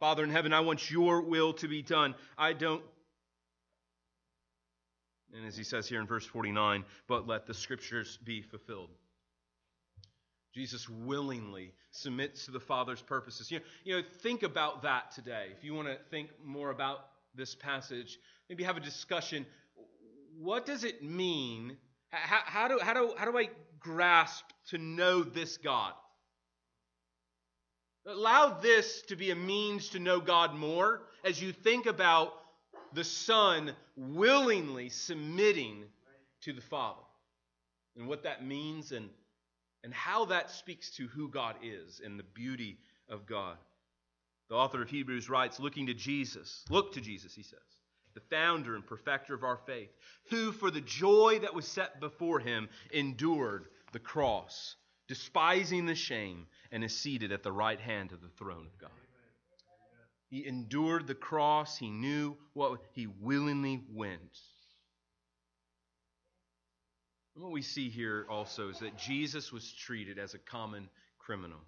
Father 0.00 0.24
in 0.24 0.30
heaven, 0.30 0.52
I 0.52 0.60
want 0.60 0.90
your 0.90 1.22
will 1.22 1.52
to 1.54 1.68
be 1.68 1.80
done. 1.82 2.14
I 2.36 2.52
don't 2.52 2.82
and 5.32 5.46
as 5.46 5.56
he 5.56 5.64
says 5.64 5.88
here 5.88 6.00
in 6.00 6.06
verse 6.06 6.26
49, 6.26 6.84
but 7.08 7.26
let 7.26 7.46
the 7.46 7.54
scriptures 7.54 8.18
be 8.24 8.42
fulfilled. 8.42 8.90
Jesus 10.54 10.86
willingly 10.88 11.72
submits 11.90 12.44
to 12.44 12.50
the 12.50 12.60
Father's 12.60 13.00
purposes. 13.00 13.50
You 13.50 13.58
know, 13.58 13.64
you 13.84 13.96
know, 13.96 14.02
think 14.20 14.42
about 14.42 14.82
that 14.82 15.12
today. 15.12 15.46
If 15.56 15.64
you 15.64 15.72
want 15.74 15.88
to 15.88 15.96
think 16.10 16.28
more 16.44 16.70
about 16.70 17.06
this 17.34 17.54
passage, 17.54 18.18
maybe 18.48 18.64
have 18.64 18.76
a 18.76 18.80
discussion. 18.80 19.46
What 20.38 20.66
does 20.66 20.84
it 20.84 21.02
mean? 21.02 21.76
How, 22.10 22.40
how, 22.44 22.68
do, 22.68 22.78
how, 22.82 22.94
do, 22.94 23.14
how 23.16 23.30
do 23.30 23.38
I 23.38 23.48
grasp 23.78 24.44
to 24.68 24.78
know 24.78 25.22
this 25.22 25.56
God? 25.56 25.92
Allow 28.06 28.58
this 28.60 29.02
to 29.02 29.16
be 29.16 29.30
a 29.30 29.36
means 29.36 29.90
to 29.90 30.00
know 30.00 30.20
God 30.20 30.54
more 30.54 31.02
as 31.24 31.40
you 31.40 31.52
think 31.52 31.86
about 31.86 32.32
the 32.94 33.04
Son 33.04 33.72
willingly 33.96 34.88
submitting 34.88 35.84
to 36.42 36.52
the 36.52 36.60
Father 36.60 37.00
and 37.96 38.08
what 38.08 38.24
that 38.24 38.44
means 38.44 38.92
and, 38.92 39.08
and 39.84 39.94
how 39.94 40.24
that 40.26 40.50
speaks 40.50 40.90
to 40.96 41.06
who 41.08 41.28
God 41.28 41.56
is 41.62 42.00
and 42.04 42.18
the 42.18 42.24
beauty 42.24 42.78
of 43.08 43.26
God. 43.26 43.56
The 44.48 44.56
author 44.56 44.82
of 44.82 44.90
Hebrews 44.90 45.30
writes, 45.30 45.58
looking 45.58 45.86
to 45.86 45.94
Jesus, 45.94 46.64
look 46.68 46.92
to 46.94 47.00
Jesus, 47.00 47.34
he 47.34 47.42
says, 47.42 47.58
the 48.14 48.20
founder 48.28 48.74
and 48.74 48.86
perfecter 48.86 49.34
of 49.34 49.44
our 49.44 49.58
faith, 49.66 49.88
who 50.28 50.52
for 50.52 50.70
the 50.70 50.82
joy 50.82 51.38
that 51.40 51.54
was 51.54 51.66
set 51.66 52.00
before 52.00 52.38
him 52.38 52.68
endured 52.92 53.66
the 53.92 53.98
cross, 53.98 54.76
despising 55.08 55.86
the 55.86 55.94
shame, 55.94 56.46
and 56.70 56.84
is 56.84 56.96
seated 56.96 57.32
at 57.32 57.42
the 57.42 57.52
right 57.52 57.80
hand 57.80 58.12
of 58.12 58.20
the 58.20 58.28
throne 58.38 58.66
of 58.66 58.78
God. 58.78 58.90
He 60.28 60.46
endured 60.46 61.06
the 61.06 61.14
cross. 61.14 61.76
He 61.76 61.90
knew 61.90 62.36
what 62.54 62.80
he 62.92 63.06
willingly 63.06 63.82
went. 63.92 64.38
And 67.34 67.44
what 67.44 67.52
we 67.52 67.62
see 67.62 67.90
here 67.90 68.26
also 68.30 68.70
is 68.70 68.78
that 68.78 68.98
Jesus 68.98 69.52
was 69.52 69.72
treated 69.72 70.18
as 70.18 70.34
a 70.34 70.38
common 70.38 70.88
criminal. 71.18 71.60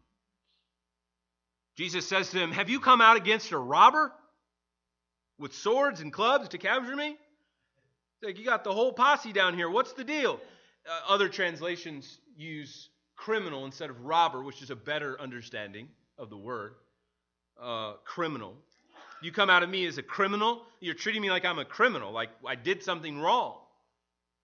Jesus 1.77 2.07
says 2.07 2.31
to 2.31 2.39
him, 2.39 2.53
Have 2.53 2.71
you 2.71 2.81
come 2.81 3.01
out 3.01 3.17
against 3.17 3.51
a 3.53 3.59
robber 3.59 4.13
with 5.39 5.55
swords 5.55 6.01
and 6.01 6.13
clubs 6.13 6.49
to 6.51 6.59
capture 6.59 6.95
me? 6.95 7.17
Like, 8.23 8.39
You 8.39 8.45
got 8.45 8.65
the 8.65 8.73
whole 8.73 8.93
posse 8.93 9.33
down 9.33 9.55
here. 9.55 9.69
What's 9.69 9.93
the 9.93 10.05
deal? 10.05 10.41
Uh, 10.89 11.13
other 11.13 11.29
translations 11.29 12.19
use 12.37 12.91
criminal 13.17 13.65
instead 13.65 13.91
of 13.91 14.05
robber, 14.05 14.43
which 14.43 14.63
is 14.63 14.71
a 14.71 14.77
better 14.77 15.21
understanding 15.21 15.89
of 16.19 16.31
the 16.31 16.37
word 16.37 16.75
uh, 17.61 17.95
criminal. 18.05 18.55
You 19.23 19.33
come 19.33 19.49
out 19.49 19.63
of 19.63 19.71
me 19.71 19.87
as 19.87 19.99
a 19.99 20.03
criminal. 20.03 20.63
You're 20.81 20.95
treating 20.95 21.23
me 21.23 21.31
like 21.31 21.45
I'm 21.45 21.59
a 21.59 21.65
criminal, 21.65 22.13
like 22.13 22.31
I 22.47 22.57
did 22.57 22.83
something 22.83 23.19
wrong. 23.19 23.57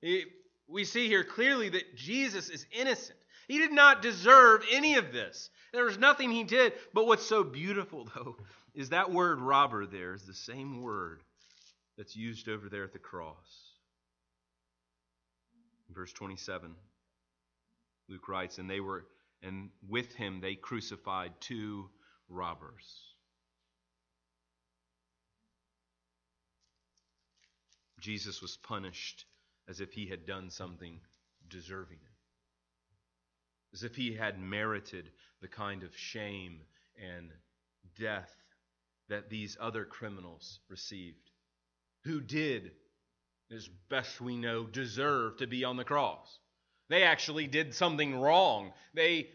It, 0.02 0.28
we 0.70 0.84
see 0.84 1.08
here 1.08 1.24
clearly 1.24 1.68
that 1.70 1.96
Jesus 1.96 2.48
is 2.48 2.66
innocent. 2.72 3.18
He 3.48 3.58
did 3.58 3.72
not 3.72 4.02
deserve 4.02 4.64
any 4.70 4.94
of 4.94 5.12
this. 5.12 5.50
There 5.72 5.84
was 5.84 5.98
nothing 5.98 6.30
he 6.30 6.44
did. 6.44 6.72
But 6.94 7.06
what's 7.06 7.26
so 7.26 7.42
beautiful, 7.42 8.08
though, 8.14 8.36
is 8.74 8.90
that 8.90 9.10
word 9.10 9.40
robber 9.40 9.86
there 9.86 10.14
is 10.14 10.22
the 10.22 10.34
same 10.34 10.82
word 10.82 11.22
that's 11.98 12.16
used 12.16 12.48
over 12.48 12.68
there 12.68 12.84
at 12.84 12.92
the 12.92 12.98
cross. 12.98 13.74
verse 15.90 16.12
27, 16.12 16.74
Luke 18.08 18.28
writes, 18.28 18.58
And 18.58 18.70
they 18.70 18.80
were, 18.80 19.04
and 19.42 19.70
with 19.88 20.14
him 20.14 20.40
they 20.40 20.54
crucified 20.54 21.32
two 21.40 21.90
robbers. 22.28 23.06
Jesus 28.00 28.40
was 28.40 28.56
punished 28.56 29.26
as 29.70 29.80
if 29.80 29.92
he 29.92 30.06
had 30.06 30.26
done 30.26 30.50
something 30.50 30.98
deserving 31.48 31.98
it, 32.02 33.76
as 33.76 33.84
if 33.84 33.94
he 33.94 34.14
had 34.14 34.38
merited 34.38 35.08
the 35.40 35.48
kind 35.48 35.84
of 35.84 35.96
shame 35.96 36.60
and 37.00 37.30
death 37.98 38.30
that 39.08 39.30
these 39.30 39.56
other 39.60 39.84
criminals 39.84 40.58
received, 40.68 41.30
who 42.04 42.20
did, 42.20 42.72
as 43.54 43.68
best 43.88 44.20
we 44.20 44.36
know, 44.36 44.64
deserve 44.64 45.36
to 45.36 45.46
be 45.46 45.64
on 45.64 45.76
the 45.76 45.84
cross. 45.84 46.38
They 46.88 47.04
actually 47.04 47.46
did 47.46 47.72
something 47.72 48.18
wrong. 48.18 48.72
They 48.94 49.28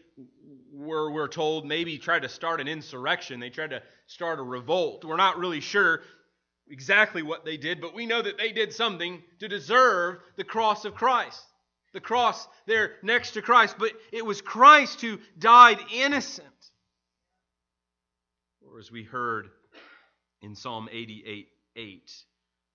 were, 0.72 1.10
we're 1.10 1.28
told, 1.28 1.66
maybe 1.66 1.96
tried 1.96 2.22
to 2.22 2.28
start 2.28 2.60
an 2.60 2.68
insurrection. 2.68 3.40
They 3.40 3.50
tried 3.50 3.70
to 3.70 3.82
start 4.06 4.38
a 4.38 4.42
revolt. 4.42 5.04
We're 5.04 5.16
not 5.16 5.38
really 5.38 5.60
sure 5.60 6.02
exactly 6.70 7.22
what 7.22 7.44
they 7.44 7.56
did, 7.56 7.80
but 7.80 7.94
we 7.94 8.06
know 8.06 8.22
that 8.22 8.38
they 8.38 8.52
did 8.52 8.72
something 8.72 9.22
to 9.40 9.48
deserve 9.48 10.18
the 10.36 10.44
cross 10.44 10.84
of 10.84 10.94
Christ. 10.94 11.42
The 11.92 12.00
cross 12.00 12.46
there 12.66 12.96
next 13.02 13.32
to 13.32 13.42
Christ. 13.42 13.76
But 13.78 13.92
it 14.12 14.24
was 14.24 14.42
Christ 14.42 15.00
who 15.00 15.18
died 15.38 15.78
innocent. 15.92 16.46
Or 18.60 18.78
as 18.78 18.90
we 18.90 19.02
heard 19.02 19.48
in 20.42 20.54
Psalm 20.54 20.88
88 20.90 21.48
8, 21.76 22.12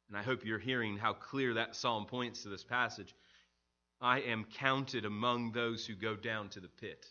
and 0.10 0.18
I 0.18 0.24
hope 0.24 0.46
you're 0.46 0.60
hearing 0.60 0.98
how 0.98 1.14
clear 1.14 1.56
that 1.56 1.76
psalm 1.76 2.06
points 2.06 2.44
to 2.44 2.50
this 2.50 2.64
passage. 2.64 3.16
I 4.02 4.22
am 4.22 4.46
counted 4.58 5.06
among 5.06 5.52
those 5.52 5.86
who 5.86 5.94
go 5.94 6.16
down 6.16 6.50
to 6.50 6.60
the 6.60 6.68
pit. 6.68 7.06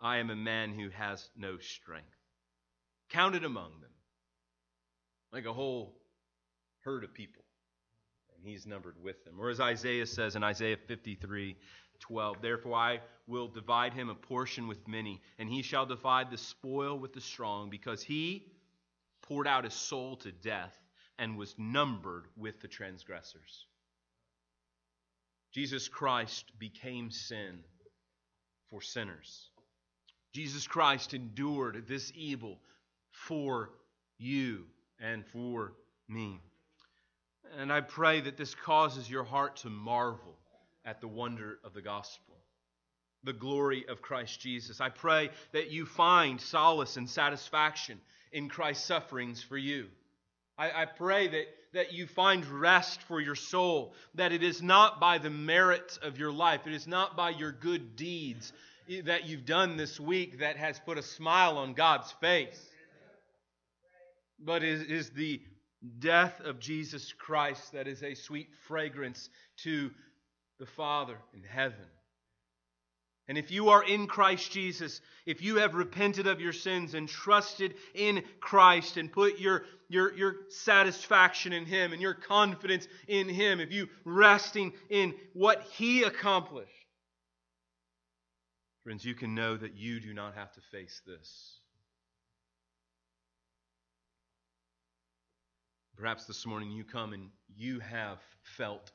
I 0.00 0.18
am 0.18 0.30
a 0.30 0.36
man 0.36 0.72
who 0.72 0.90
has 0.90 1.28
no 1.36 1.58
strength. 1.58 2.06
Counted 3.10 3.44
among 3.44 3.80
them. 3.80 3.90
Like 5.32 5.46
a 5.46 5.52
whole 5.52 5.94
herd 6.80 7.04
of 7.04 7.12
people. 7.12 7.44
And 8.36 8.46
he's 8.46 8.66
numbered 8.66 8.96
with 9.02 9.24
them. 9.24 9.40
Or 9.40 9.50
as 9.50 9.60
Isaiah 9.60 10.06
says 10.06 10.36
in 10.36 10.44
Isaiah 10.44 10.76
53 10.86 11.56
12, 11.98 12.42
Therefore 12.42 12.74
I 12.74 13.00
will 13.26 13.48
divide 13.48 13.94
him 13.94 14.10
a 14.10 14.14
portion 14.14 14.68
with 14.68 14.86
many, 14.86 15.20
and 15.38 15.48
he 15.48 15.62
shall 15.62 15.86
divide 15.86 16.30
the 16.30 16.36
spoil 16.36 16.98
with 16.98 17.12
the 17.14 17.20
strong, 17.20 17.70
because 17.70 18.02
he 18.02 18.44
poured 19.22 19.46
out 19.46 19.64
his 19.64 19.74
soul 19.74 20.16
to 20.16 20.30
death 20.30 20.78
and 21.18 21.36
was 21.36 21.54
numbered 21.58 22.26
with 22.36 22.60
the 22.60 22.68
transgressors. 22.68 23.66
Jesus 25.52 25.88
Christ 25.88 26.52
became 26.58 27.10
sin 27.10 27.60
for 28.68 28.82
sinners. 28.82 29.48
Jesus 30.34 30.66
Christ 30.66 31.14
endured 31.14 31.86
this 31.88 32.12
evil 32.14 32.58
for 33.10 33.70
you 34.18 34.66
and 35.00 35.24
for 35.26 35.72
me. 36.08 36.40
And 37.58 37.72
I 37.72 37.80
pray 37.80 38.20
that 38.22 38.36
this 38.36 38.54
causes 38.54 39.08
your 39.08 39.24
heart 39.24 39.56
to 39.58 39.70
marvel 39.70 40.36
at 40.84 41.00
the 41.00 41.08
wonder 41.08 41.58
of 41.64 41.74
the 41.74 41.82
gospel, 41.82 42.34
the 43.24 43.32
glory 43.32 43.84
of 43.88 44.02
Christ 44.02 44.40
Jesus. 44.40 44.80
I 44.80 44.88
pray 44.88 45.30
that 45.52 45.70
you 45.70 45.86
find 45.86 46.40
solace 46.40 46.96
and 46.96 47.08
satisfaction 47.08 48.00
in 48.32 48.48
Christ's 48.48 48.86
sufferings 48.86 49.42
for 49.42 49.56
you. 49.56 49.86
I, 50.58 50.82
I 50.82 50.84
pray 50.86 51.28
that, 51.28 51.46
that 51.74 51.92
you 51.92 52.06
find 52.06 52.44
rest 52.46 53.02
for 53.02 53.20
your 53.20 53.34
soul, 53.34 53.94
that 54.14 54.32
it 54.32 54.42
is 54.42 54.62
not 54.62 55.00
by 55.00 55.18
the 55.18 55.30
merits 55.30 55.98
of 55.98 56.18
your 56.18 56.32
life, 56.32 56.66
it 56.66 56.72
is 56.72 56.86
not 56.86 57.16
by 57.16 57.30
your 57.30 57.52
good 57.52 57.96
deeds 57.96 58.52
that 59.04 59.26
you've 59.26 59.44
done 59.44 59.76
this 59.76 59.98
week 59.98 60.38
that 60.38 60.56
has 60.56 60.78
put 60.78 60.96
a 60.96 61.02
smile 61.02 61.58
on 61.58 61.74
God's 61.74 62.10
face, 62.20 62.70
but 64.38 64.62
is, 64.62 64.82
is 64.82 65.10
the 65.10 65.40
death 65.98 66.40
of 66.40 66.58
Jesus 66.58 67.12
Christ 67.12 67.72
that 67.72 67.86
is 67.86 68.02
a 68.02 68.14
sweet 68.14 68.48
fragrance 68.66 69.28
to 69.58 69.90
the 70.58 70.66
Father 70.66 71.16
in 71.34 71.42
heaven. 71.42 71.86
And 73.28 73.36
if 73.36 73.50
you 73.50 73.70
are 73.70 73.82
in 73.82 74.06
Christ 74.06 74.52
Jesus, 74.52 75.00
if 75.26 75.42
you 75.42 75.56
have 75.56 75.74
repented 75.74 76.28
of 76.28 76.40
your 76.40 76.52
sins 76.52 76.94
and 76.94 77.08
trusted 77.08 77.74
in 77.94 78.22
Christ 78.38 78.96
and 78.96 79.10
put 79.10 79.40
your, 79.40 79.64
your, 79.88 80.14
your 80.14 80.36
satisfaction 80.48 81.52
in 81.52 81.66
Him 81.66 81.92
and 81.92 82.00
your 82.00 82.14
confidence 82.14 82.86
in 83.08 83.28
Him, 83.28 83.58
if 83.58 83.72
you 83.72 83.88
resting 84.04 84.72
in 84.90 85.14
what 85.32 85.62
He 85.72 86.04
accomplished, 86.04 86.70
friends, 88.84 89.04
you 89.04 89.16
can 89.16 89.34
know 89.34 89.56
that 89.56 89.74
you 89.74 89.98
do 89.98 90.14
not 90.14 90.36
have 90.36 90.52
to 90.52 90.60
face 90.70 91.02
this. 91.04 91.58
Perhaps 95.96 96.26
this 96.26 96.44
morning 96.44 96.70
you 96.70 96.84
come 96.84 97.14
and 97.14 97.30
you 97.56 97.80
have 97.80 98.18
felt 98.42 98.90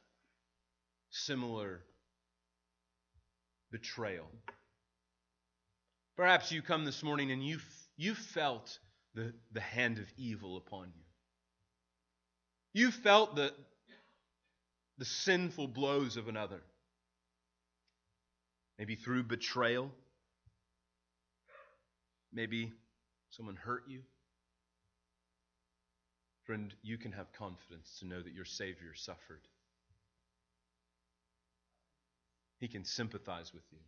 similar 1.09 1.81
betrayal. 3.71 4.27
Perhaps 6.15 6.51
you 6.51 6.61
come 6.61 6.85
this 6.85 7.01
morning 7.01 7.31
and 7.31 7.43
you, 7.43 7.57
you 7.97 8.13
felt 8.13 8.77
the, 9.15 9.33
the 9.51 9.61
hand 9.61 9.97
of 9.97 10.05
evil 10.15 10.57
upon 10.57 10.91
you. 10.95 11.03
You 12.73 12.91
felt 12.91 13.35
the, 13.35 13.51
the 14.99 15.05
sinful 15.05 15.69
blows 15.69 16.17
of 16.17 16.27
another. 16.27 16.61
Maybe 18.77 18.95
through 18.95 19.23
betrayal. 19.23 19.89
Maybe 22.31 22.71
someone 23.31 23.55
hurt 23.55 23.85
you. 23.87 24.01
Friend, 26.51 26.73
you 26.83 26.97
can 26.97 27.13
have 27.13 27.31
confidence 27.31 27.99
to 28.01 28.05
know 28.05 28.21
that 28.21 28.33
your 28.33 28.43
Savior 28.43 28.93
suffered 28.93 29.47
he 32.59 32.67
can 32.67 32.83
sympathize 32.83 33.53
with 33.53 33.63
you. 33.71 33.79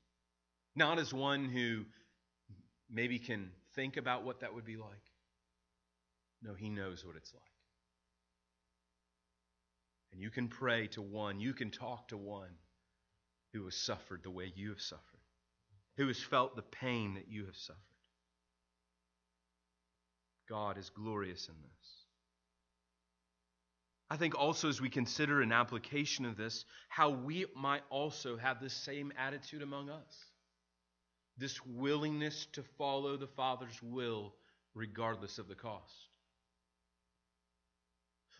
Not 0.73 0.97
as 0.97 1.13
one 1.13 1.49
who 1.49 1.83
maybe 2.89 3.19
can 3.19 3.51
think 3.75 3.97
about 3.97 4.23
what 4.23 4.39
that 4.39 4.55
would 4.55 4.63
be 4.63 4.77
like. 4.77 5.11
No, 6.41 6.53
he 6.53 6.69
knows 6.69 7.05
what 7.05 7.17
it's 7.17 7.33
like. 7.33 7.43
And 10.13 10.21
you 10.21 10.29
can 10.29 10.47
pray 10.47 10.87
to 10.87 11.01
one, 11.01 11.41
you 11.41 11.53
can 11.53 11.69
talk 11.69 12.07
to 12.07 12.17
one 12.17 12.55
who 13.51 13.65
has 13.65 13.75
suffered 13.75 14.21
the 14.23 14.31
way 14.31 14.53
you 14.55 14.69
have 14.69 14.79
suffered, 14.79 15.03
who 15.97 16.07
has 16.07 16.19
felt 16.19 16.55
the 16.55 16.61
pain 16.61 17.15
that 17.15 17.27
you 17.27 17.45
have 17.45 17.57
suffered. 17.57 17.81
God 20.47 20.77
is 20.77 20.89
glorious 20.89 21.49
in 21.49 21.55
this. 21.61 22.02
I 24.13 24.15
think 24.15 24.37
also 24.37 24.69
as 24.69 24.79
we 24.79 24.91
consider 24.91 25.41
an 25.41 25.51
application 25.51 26.25
of 26.25 26.37
this, 26.37 26.65
how 26.87 27.09
we 27.09 27.47
might 27.55 27.81
also 27.89 28.37
have 28.37 28.61
the 28.61 28.69
same 28.69 29.11
attitude 29.17 29.63
among 29.63 29.89
us. 29.89 30.25
This 31.39 31.59
willingness 31.65 32.45
to 32.51 32.61
follow 32.77 33.17
the 33.17 33.25
Father's 33.25 33.81
will 33.81 34.35
regardless 34.75 35.39
of 35.39 35.47
the 35.47 35.55
cost. 35.55 35.95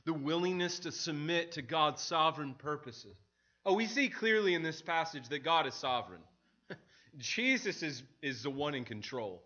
The 0.06 0.14
willingness 0.14 0.78
to 0.82 0.92
submit 0.92 1.54
to 1.54 1.64
God's 1.64 2.04
sovereign 2.04 2.54
purposes. 2.54 3.18
Oh, 3.66 3.74
we 3.74 3.88
see 3.88 4.10
clearly 4.10 4.54
in 4.54 4.62
this 4.62 4.80
passage 4.80 5.28
that 5.30 5.44
God 5.44 5.66
is 5.66 5.74
sovereign. 5.74 6.22
Jesus 7.18 7.82
is, 7.82 8.04
is 8.22 8.44
the 8.44 8.52
one 8.52 8.76
in 8.76 8.86
control. 8.86 9.42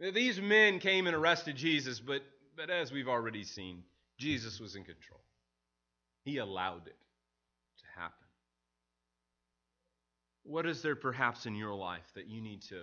These 0.00 0.40
men 0.40 0.80
came 0.80 1.06
and 1.06 1.14
arrested 1.14 1.54
Jesus, 1.54 2.00
but, 2.00 2.22
but 2.56 2.68
as 2.68 2.90
we've 2.90 3.06
already 3.06 3.44
seen, 3.44 3.84
Jesus 4.18 4.58
was 4.58 4.74
in 4.74 4.82
control. 4.82 5.20
He 6.26 6.38
allowed 6.38 6.88
it 6.88 6.98
to 7.78 8.00
happen. 8.00 8.26
What 10.42 10.66
is 10.66 10.82
there 10.82 10.96
perhaps 10.96 11.46
in 11.46 11.54
your 11.54 11.76
life 11.76 12.02
that 12.16 12.26
you 12.26 12.40
need 12.40 12.62
to 12.62 12.82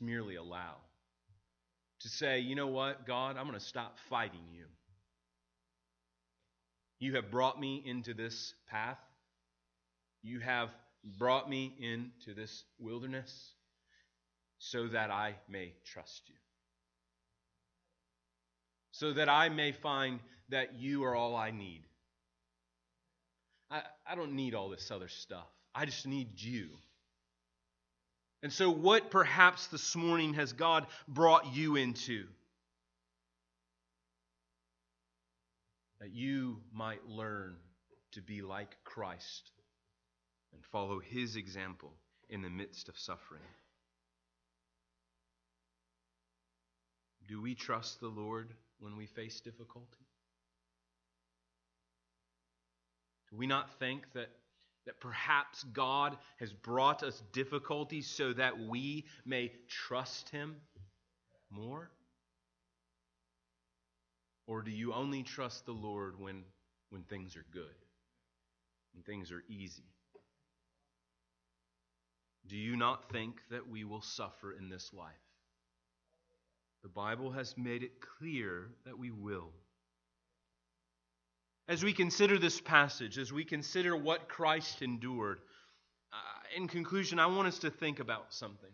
merely 0.00 0.34
allow? 0.34 0.74
To 2.00 2.08
say, 2.08 2.40
you 2.40 2.56
know 2.56 2.66
what, 2.66 3.06
God, 3.06 3.36
I'm 3.36 3.46
going 3.46 3.56
to 3.56 3.64
stop 3.64 3.98
fighting 4.10 4.40
you. 4.52 4.64
You 6.98 7.14
have 7.14 7.30
brought 7.30 7.60
me 7.60 7.80
into 7.86 8.14
this 8.14 8.52
path. 8.68 8.98
You 10.24 10.40
have 10.40 10.70
brought 11.04 11.48
me 11.48 11.76
into 11.78 12.34
this 12.34 12.64
wilderness 12.80 13.52
so 14.58 14.88
that 14.88 15.12
I 15.12 15.36
may 15.48 15.74
trust 15.86 16.22
you. 16.26 16.34
So 18.90 19.12
that 19.12 19.28
I 19.28 19.50
may 19.50 19.70
find 19.70 20.18
that 20.48 20.74
you 20.80 21.04
are 21.04 21.14
all 21.14 21.36
I 21.36 21.52
need. 21.52 21.84
I, 23.72 23.80
I 24.06 24.14
don't 24.14 24.34
need 24.34 24.54
all 24.54 24.68
this 24.68 24.90
other 24.90 25.08
stuff. 25.08 25.48
I 25.74 25.86
just 25.86 26.06
need 26.06 26.28
you. 26.36 26.68
And 28.42 28.52
so, 28.52 28.70
what 28.70 29.10
perhaps 29.10 29.68
this 29.68 29.96
morning 29.96 30.34
has 30.34 30.52
God 30.52 30.86
brought 31.08 31.54
you 31.54 31.76
into? 31.76 32.26
That 36.00 36.10
you 36.12 36.58
might 36.74 37.06
learn 37.06 37.56
to 38.12 38.20
be 38.20 38.42
like 38.42 38.76
Christ 38.84 39.50
and 40.52 40.62
follow 40.66 40.98
his 40.98 41.36
example 41.36 41.92
in 42.28 42.42
the 42.42 42.50
midst 42.50 42.88
of 42.88 42.98
suffering. 42.98 43.40
Do 47.28 47.40
we 47.40 47.54
trust 47.54 48.00
the 48.00 48.08
Lord 48.08 48.52
when 48.80 48.96
we 48.96 49.06
face 49.06 49.40
difficulty? 49.40 50.01
Do 53.32 53.38
we 53.38 53.46
not 53.46 53.78
think 53.78 54.04
that, 54.12 54.28
that 54.84 55.00
perhaps 55.00 55.64
God 55.72 56.18
has 56.36 56.52
brought 56.52 57.02
us 57.02 57.22
difficulties 57.32 58.06
so 58.06 58.34
that 58.34 58.58
we 58.58 59.06
may 59.24 59.50
trust 59.68 60.28
Him 60.28 60.56
more? 61.50 61.90
Or 64.46 64.60
do 64.60 64.70
you 64.70 64.92
only 64.92 65.22
trust 65.22 65.64
the 65.64 65.72
Lord 65.72 66.20
when, 66.20 66.44
when 66.90 67.04
things 67.04 67.34
are 67.36 67.46
good, 67.52 67.74
when 68.92 69.02
things 69.02 69.32
are 69.32 69.42
easy? 69.48 69.94
Do 72.46 72.56
you 72.58 72.76
not 72.76 73.10
think 73.10 73.40
that 73.50 73.66
we 73.66 73.84
will 73.84 74.02
suffer 74.02 74.52
in 74.52 74.68
this 74.68 74.92
life? 74.92 75.14
The 76.82 76.90
Bible 76.90 77.30
has 77.30 77.56
made 77.56 77.82
it 77.82 78.02
clear 78.18 78.68
that 78.84 78.98
we 78.98 79.10
will. 79.10 79.52
As 81.68 81.84
we 81.84 81.92
consider 81.92 82.38
this 82.38 82.60
passage, 82.60 83.18
as 83.18 83.32
we 83.32 83.44
consider 83.44 83.96
what 83.96 84.28
Christ 84.28 84.82
endured, 84.82 85.40
uh, 86.12 86.16
in 86.56 86.68
conclusion, 86.68 87.18
I 87.18 87.26
want 87.26 87.48
us 87.48 87.60
to 87.60 87.70
think 87.70 88.00
about 88.00 88.32
something. 88.34 88.70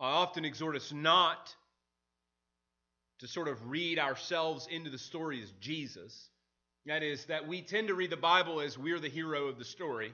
I 0.00 0.10
often 0.10 0.44
exhort 0.44 0.76
us 0.76 0.92
not 0.92 1.54
to 3.18 3.28
sort 3.28 3.48
of 3.48 3.70
read 3.70 3.98
ourselves 3.98 4.66
into 4.70 4.90
the 4.90 4.98
story 4.98 5.42
as 5.42 5.50
Jesus. 5.60 6.28
That 6.86 7.02
is, 7.02 7.26
that 7.26 7.46
we 7.46 7.62
tend 7.62 7.88
to 7.88 7.94
read 7.94 8.10
the 8.10 8.16
Bible 8.16 8.60
as 8.60 8.76
we're 8.76 8.98
the 8.98 9.08
hero 9.08 9.46
of 9.46 9.58
the 9.58 9.64
story. 9.64 10.12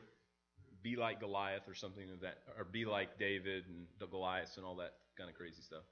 Be 0.82 0.96
like 0.96 1.20
Goliath 1.20 1.66
or 1.66 1.74
something 1.74 2.10
of 2.10 2.20
that, 2.20 2.38
or 2.58 2.64
be 2.64 2.84
like 2.84 3.18
David 3.18 3.64
and 3.66 3.86
the 3.98 4.06
Goliaths 4.06 4.56
and 4.56 4.66
all 4.66 4.76
that 4.76 4.92
kind 5.16 5.30
of 5.30 5.36
crazy 5.36 5.62
stuff. 5.62 5.84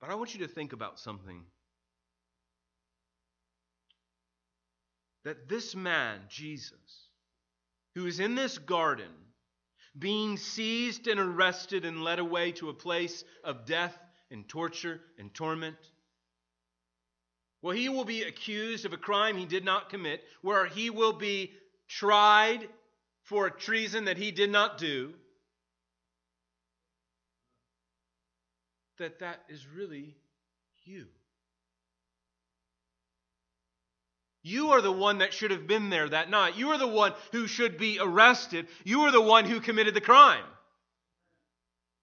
But 0.00 0.10
I 0.10 0.14
want 0.14 0.34
you 0.34 0.46
to 0.46 0.48
think 0.48 0.72
about 0.72 0.98
something. 0.98 1.42
That 5.24 5.48
this 5.48 5.74
man, 5.74 6.20
Jesus, 6.28 7.08
who 7.94 8.06
is 8.06 8.20
in 8.20 8.34
this 8.34 8.58
garden, 8.58 9.10
being 9.98 10.36
seized 10.36 11.08
and 11.08 11.20
arrested 11.20 11.84
and 11.84 12.02
led 12.02 12.18
away 12.18 12.52
to 12.52 12.68
a 12.68 12.74
place 12.74 13.24
of 13.44 13.66
death 13.66 13.96
and 14.30 14.48
torture 14.48 15.00
and 15.18 15.32
torment, 15.34 15.76
well, 17.62 17.76
he 17.76 17.90
will 17.90 18.06
be 18.06 18.22
accused 18.22 18.86
of 18.86 18.94
a 18.94 18.96
crime 18.96 19.36
he 19.36 19.44
did 19.44 19.64
not 19.64 19.90
commit, 19.90 20.22
where 20.40 20.64
he 20.64 20.88
will 20.88 21.12
be 21.12 21.52
tried 21.88 22.66
for 23.24 23.46
a 23.46 23.50
treason 23.50 24.06
that 24.06 24.16
he 24.16 24.30
did 24.30 24.50
not 24.50 24.78
do. 24.78 25.12
that 29.00 29.18
that 29.18 29.40
is 29.48 29.66
really 29.74 30.14
you. 30.84 31.06
You 34.42 34.70
are 34.70 34.80
the 34.80 34.92
one 34.92 35.18
that 35.18 35.34
should 35.34 35.50
have 35.50 35.66
been 35.66 35.90
there 35.90 36.08
that 36.08 36.30
night. 36.30 36.56
You 36.56 36.70
are 36.70 36.78
the 36.78 36.86
one 36.86 37.12
who 37.32 37.46
should 37.46 37.76
be 37.76 37.98
arrested. 38.00 38.68
You 38.84 39.02
are 39.02 39.12
the 39.12 39.20
one 39.20 39.44
who 39.44 39.60
committed 39.60 39.94
the 39.94 40.00
crime. 40.00 40.44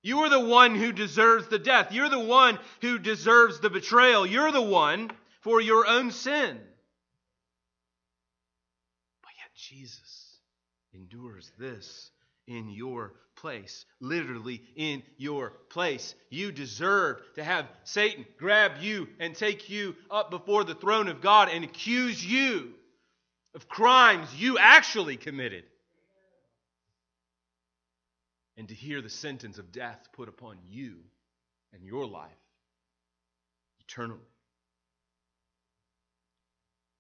You 0.04 0.20
are 0.20 0.30
the 0.30 0.40
one 0.40 0.76
who 0.76 0.92
deserves 0.92 1.48
the 1.48 1.60
death. 1.60 1.92
You're 1.92 2.10
the 2.10 2.20
one 2.20 2.60
who 2.82 3.00
deserves 3.00 3.60
the 3.60 3.70
betrayal. 3.70 4.26
You're 4.26 4.52
the 4.52 4.62
one 4.62 5.12
for 5.42 5.60
your 5.60 5.88
own 5.88 6.12
sin. 6.12 6.60
But 9.22 9.32
yet 9.38 9.54
Jesus 9.56 10.40
endures 10.94 11.52
this 11.58 12.12
in 12.48 12.70
your 12.70 13.14
place, 13.36 13.86
literally 14.00 14.62
in 14.76 15.04
your 15.18 15.52
place. 15.70 16.16
You 16.30 16.52
deserve 16.52 17.22
to 17.36 17.44
have 17.44 17.68
Satan 17.84 18.26
grab 18.38 18.74
you 18.82 19.08
and 19.20 19.36
take 19.36 19.70
you 19.70 19.96
up 20.10 20.32
before 20.32 20.64
the 20.64 20.76
throne 20.76 21.08
of 21.08 21.22
God 21.22 21.50
and 21.50 21.64
accuse 21.64 22.24
you 22.26 22.74
of 23.54 23.68
crimes 23.68 24.34
you 24.36 24.58
actually 24.58 25.18
committed. 25.18 25.64
And 28.58 28.68
to 28.70 28.74
hear 28.74 29.02
the 29.02 29.10
sentence 29.10 29.60
of 29.60 29.72
death 29.72 30.08
put 30.14 30.30
upon 30.30 30.58
you 30.68 30.96
and 31.74 31.84
your 31.84 32.08
life 32.08 32.32
eternally. 33.82 34.20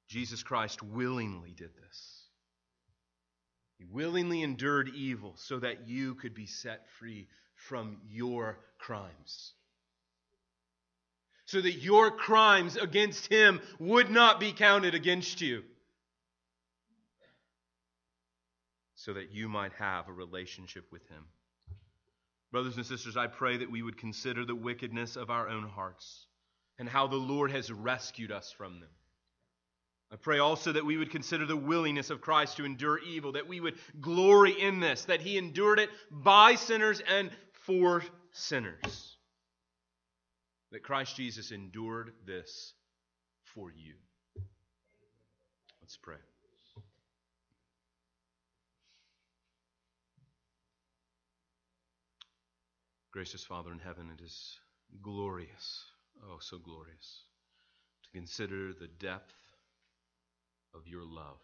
Jesus 0.07 0.43
Christ 0.43 0.81
willingly 0.83 1.51
did 1.51 1.71
this. 1.75 2.16
He 3.77 3.85
willingly 3.85 4.41
endured 4.41 4.89
evil 4.95 5.35
so 5.37 5.59
that 5.59 5.87
you 5.87 6.15
could 6.15 6.33
be 6.33 6.47
set 6.47 6.89
free 6.99 7.27
from 7.55 7.97
your 8.09 8.59
crimes. 8.79 9.53
So 11.45 11.61
that 11.61 11.73
your 11.73 12.11
crimes 12.11 12.75
against 12.75 13.27
him 13.27 13.61
would 13.79 14.09
not 14.09 14.39
be 14.39 14.51
counted 14.51 14.95
against 14.95 15.41
you. 15.41 15.63
So 18.95 19.13
that 19.13 19.31
you 19.31 19.47
might 19.47 19.73
have 19.73 20.09
a 20.09 20.13
relationship 20.13 20.91
with 20.91 21.07
him. 21.07 21.23
Brothers 22.51 22.77
and 22.77 22.85
sisters, 22.85 23.15
I 23.15 23.27
pray 23.27 23.57
that 23.57 23.71
we 23.71 23.81
would 23.81 23.97
consider 23.97 24.43
the 24.43 24.55
wickedness 24.55 25.15
of 25.15 25.29
our 25.29 25.47
own 25.47 25.63
hearts 25.63 26.25
and 26.79 26.89
how 26.89 27.07
the 27.07 27.15
Lord 27.15 27.51
has 27.51 27.71
rescued 27.71 28.31
us 28.31 28.51
from 28.51 28.79
them. 28.79 28.89
I 30.11 30.15
pray 30.15 30.39
also 30.39 30.71
that 30.71 30.85
we 30.85 30.97
would 30.97 31.11
consider 31.11 31.45
the 31.45 31.57
willingness 31.57 32.09
of 32.09 32.21
Christ 32.21 32.57
to 32.57 32.65
endure 32.65 32.99
evil, 32.99 33.33
that 33.33 33.47
we 33.47 33.59
would 33.59 33.75
glory 33.99 34.51
in 34.59 34.79
this, 34.79 35.03
that 35.05 35.21
he 35.21 35.37
endured 35.37 35.79
it 35.79 35.89
by 36.09 36.55
sinners 36.55 37.01
and 37.01 37.29
for 37.51 38.03
sinners. 38.31 39.17
That 40.71 40.83
Christ 40.83 41.17
Jesus 41.17 41.51
endured 41.51 42.13
this 42.25 42.73
for 43.43 43.69
you. 43.69 43.95
Let's 45.81 45.97
pray. 45.97 46.15
Gracious 53.11 53.43
Father 53.43 53.71
in 53.71 53.79
heaven, 53.79 54.09
it 54.13 54.23
is 54.23 54.59
glorious, 55.01 55.83
oh, 56.23 56.37
so 56.39 56.59
glorious, 56.59 57.23
to 58.03 58.09
consider 58.11 58.73
the 58.73 58.87
depth 58.99 59.33
of 60.77 60.87
your 60.87 61.03
love. 61.03 61.37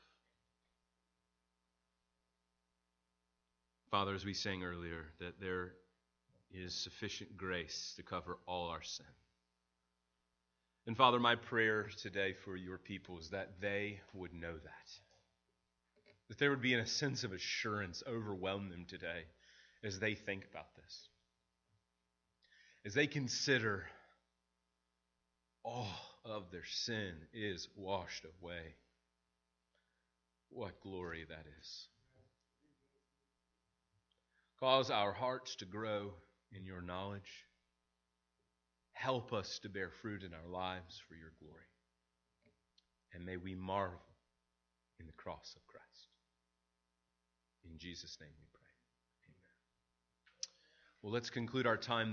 Father, 3.92 4.16
as 4.16 4.26
we 4.26 4.34
sang 4.34 4.64
earlier, 4.64 5.06
that 5.20 5.40
there 5.40 5.74
is 6.52 6.74
sufficient 6.74 7.38
grace 7.38 7.94
to 7.98 8.04
cover 8.04 8.38
all 8.48 8.70
our 8.70 8.82
sin. 8.82 9.06
And 10.86 10.98
Father, 10.98 11.20
my 11.20 11.36
prayer 11.36 11.88
today 12.02 12.34
for 12.34 12.56
your 12.56 12.78
people 12.78 13.20
is 13.20 13.30
that 13.30 13.62
they 13.62 14.00
would 14.14 14.34
know 14.34 14.54
that. 14.54 14.92
That 16.28 16.40
there 16.40 16.50
would 16.50 16.62
be 16.62 16.74
a 16.74 16.86
sense 16.86 17.24
of 17.24 17.32
assurance 17.34 18.04
overwhelm 18.08 18.70
them 18.70 18.86
today 18.88 19.24
as 19.84 20.00
they 20.00 20.16
think 20.16 20.46
about 20.50 20.76
this. 20.76 21.08
As 22.86 22.94
they 22.94 23.08
consider 23.08 23.86
all 25.64 25.88
of 26.26 26.52
their 26.52 26.66
sin 26.66 27.14
is 27.34 27.68
washed 27.76 28.26
away. 28.42 28.76
What 30.54 30.80
glory 30.82 31.26
that 31.28 31.46
is. 31.60 31.88
Cause 34.60 34.92
our 34.92 35.12
hearts 35.12 35.56
to 35.58 35.66
grow 35.66 36.14
in 36.52 36.66
your 36.66 36.82
knowledge. 36.82 37.46
Help 38.94 39.34
us 39.34 39.60
to 39.64 39.70
bear 39.70 39.90
fruit 39.90 40.24
in 40.24 40.32
our 40.34 40.48
lives 40.50 41.02
for 41.08 41.16
your 41.16 41.32
glory. 41.40 41.66
And 43.14 43.26
may 43.26 43.38
we 43.38 43.56
marvel 43.56 44.00
in 45.00 45.08
the 45.08 45.14
cross 45.14 45.54
of 45.56 45.66
Christ. 45.68 45.84
In 47.66 47.78
Jesus' 47.78 48.18
name 48.22 48.30
we 48.40 48.48
pray. 48.54 48.62
Amen. 49.28 49.54
Well, 51.02 51.14
let's 51.14 51.30
conclude 51.30 51.66
our 51.66 51.78
time. 51.78 52.12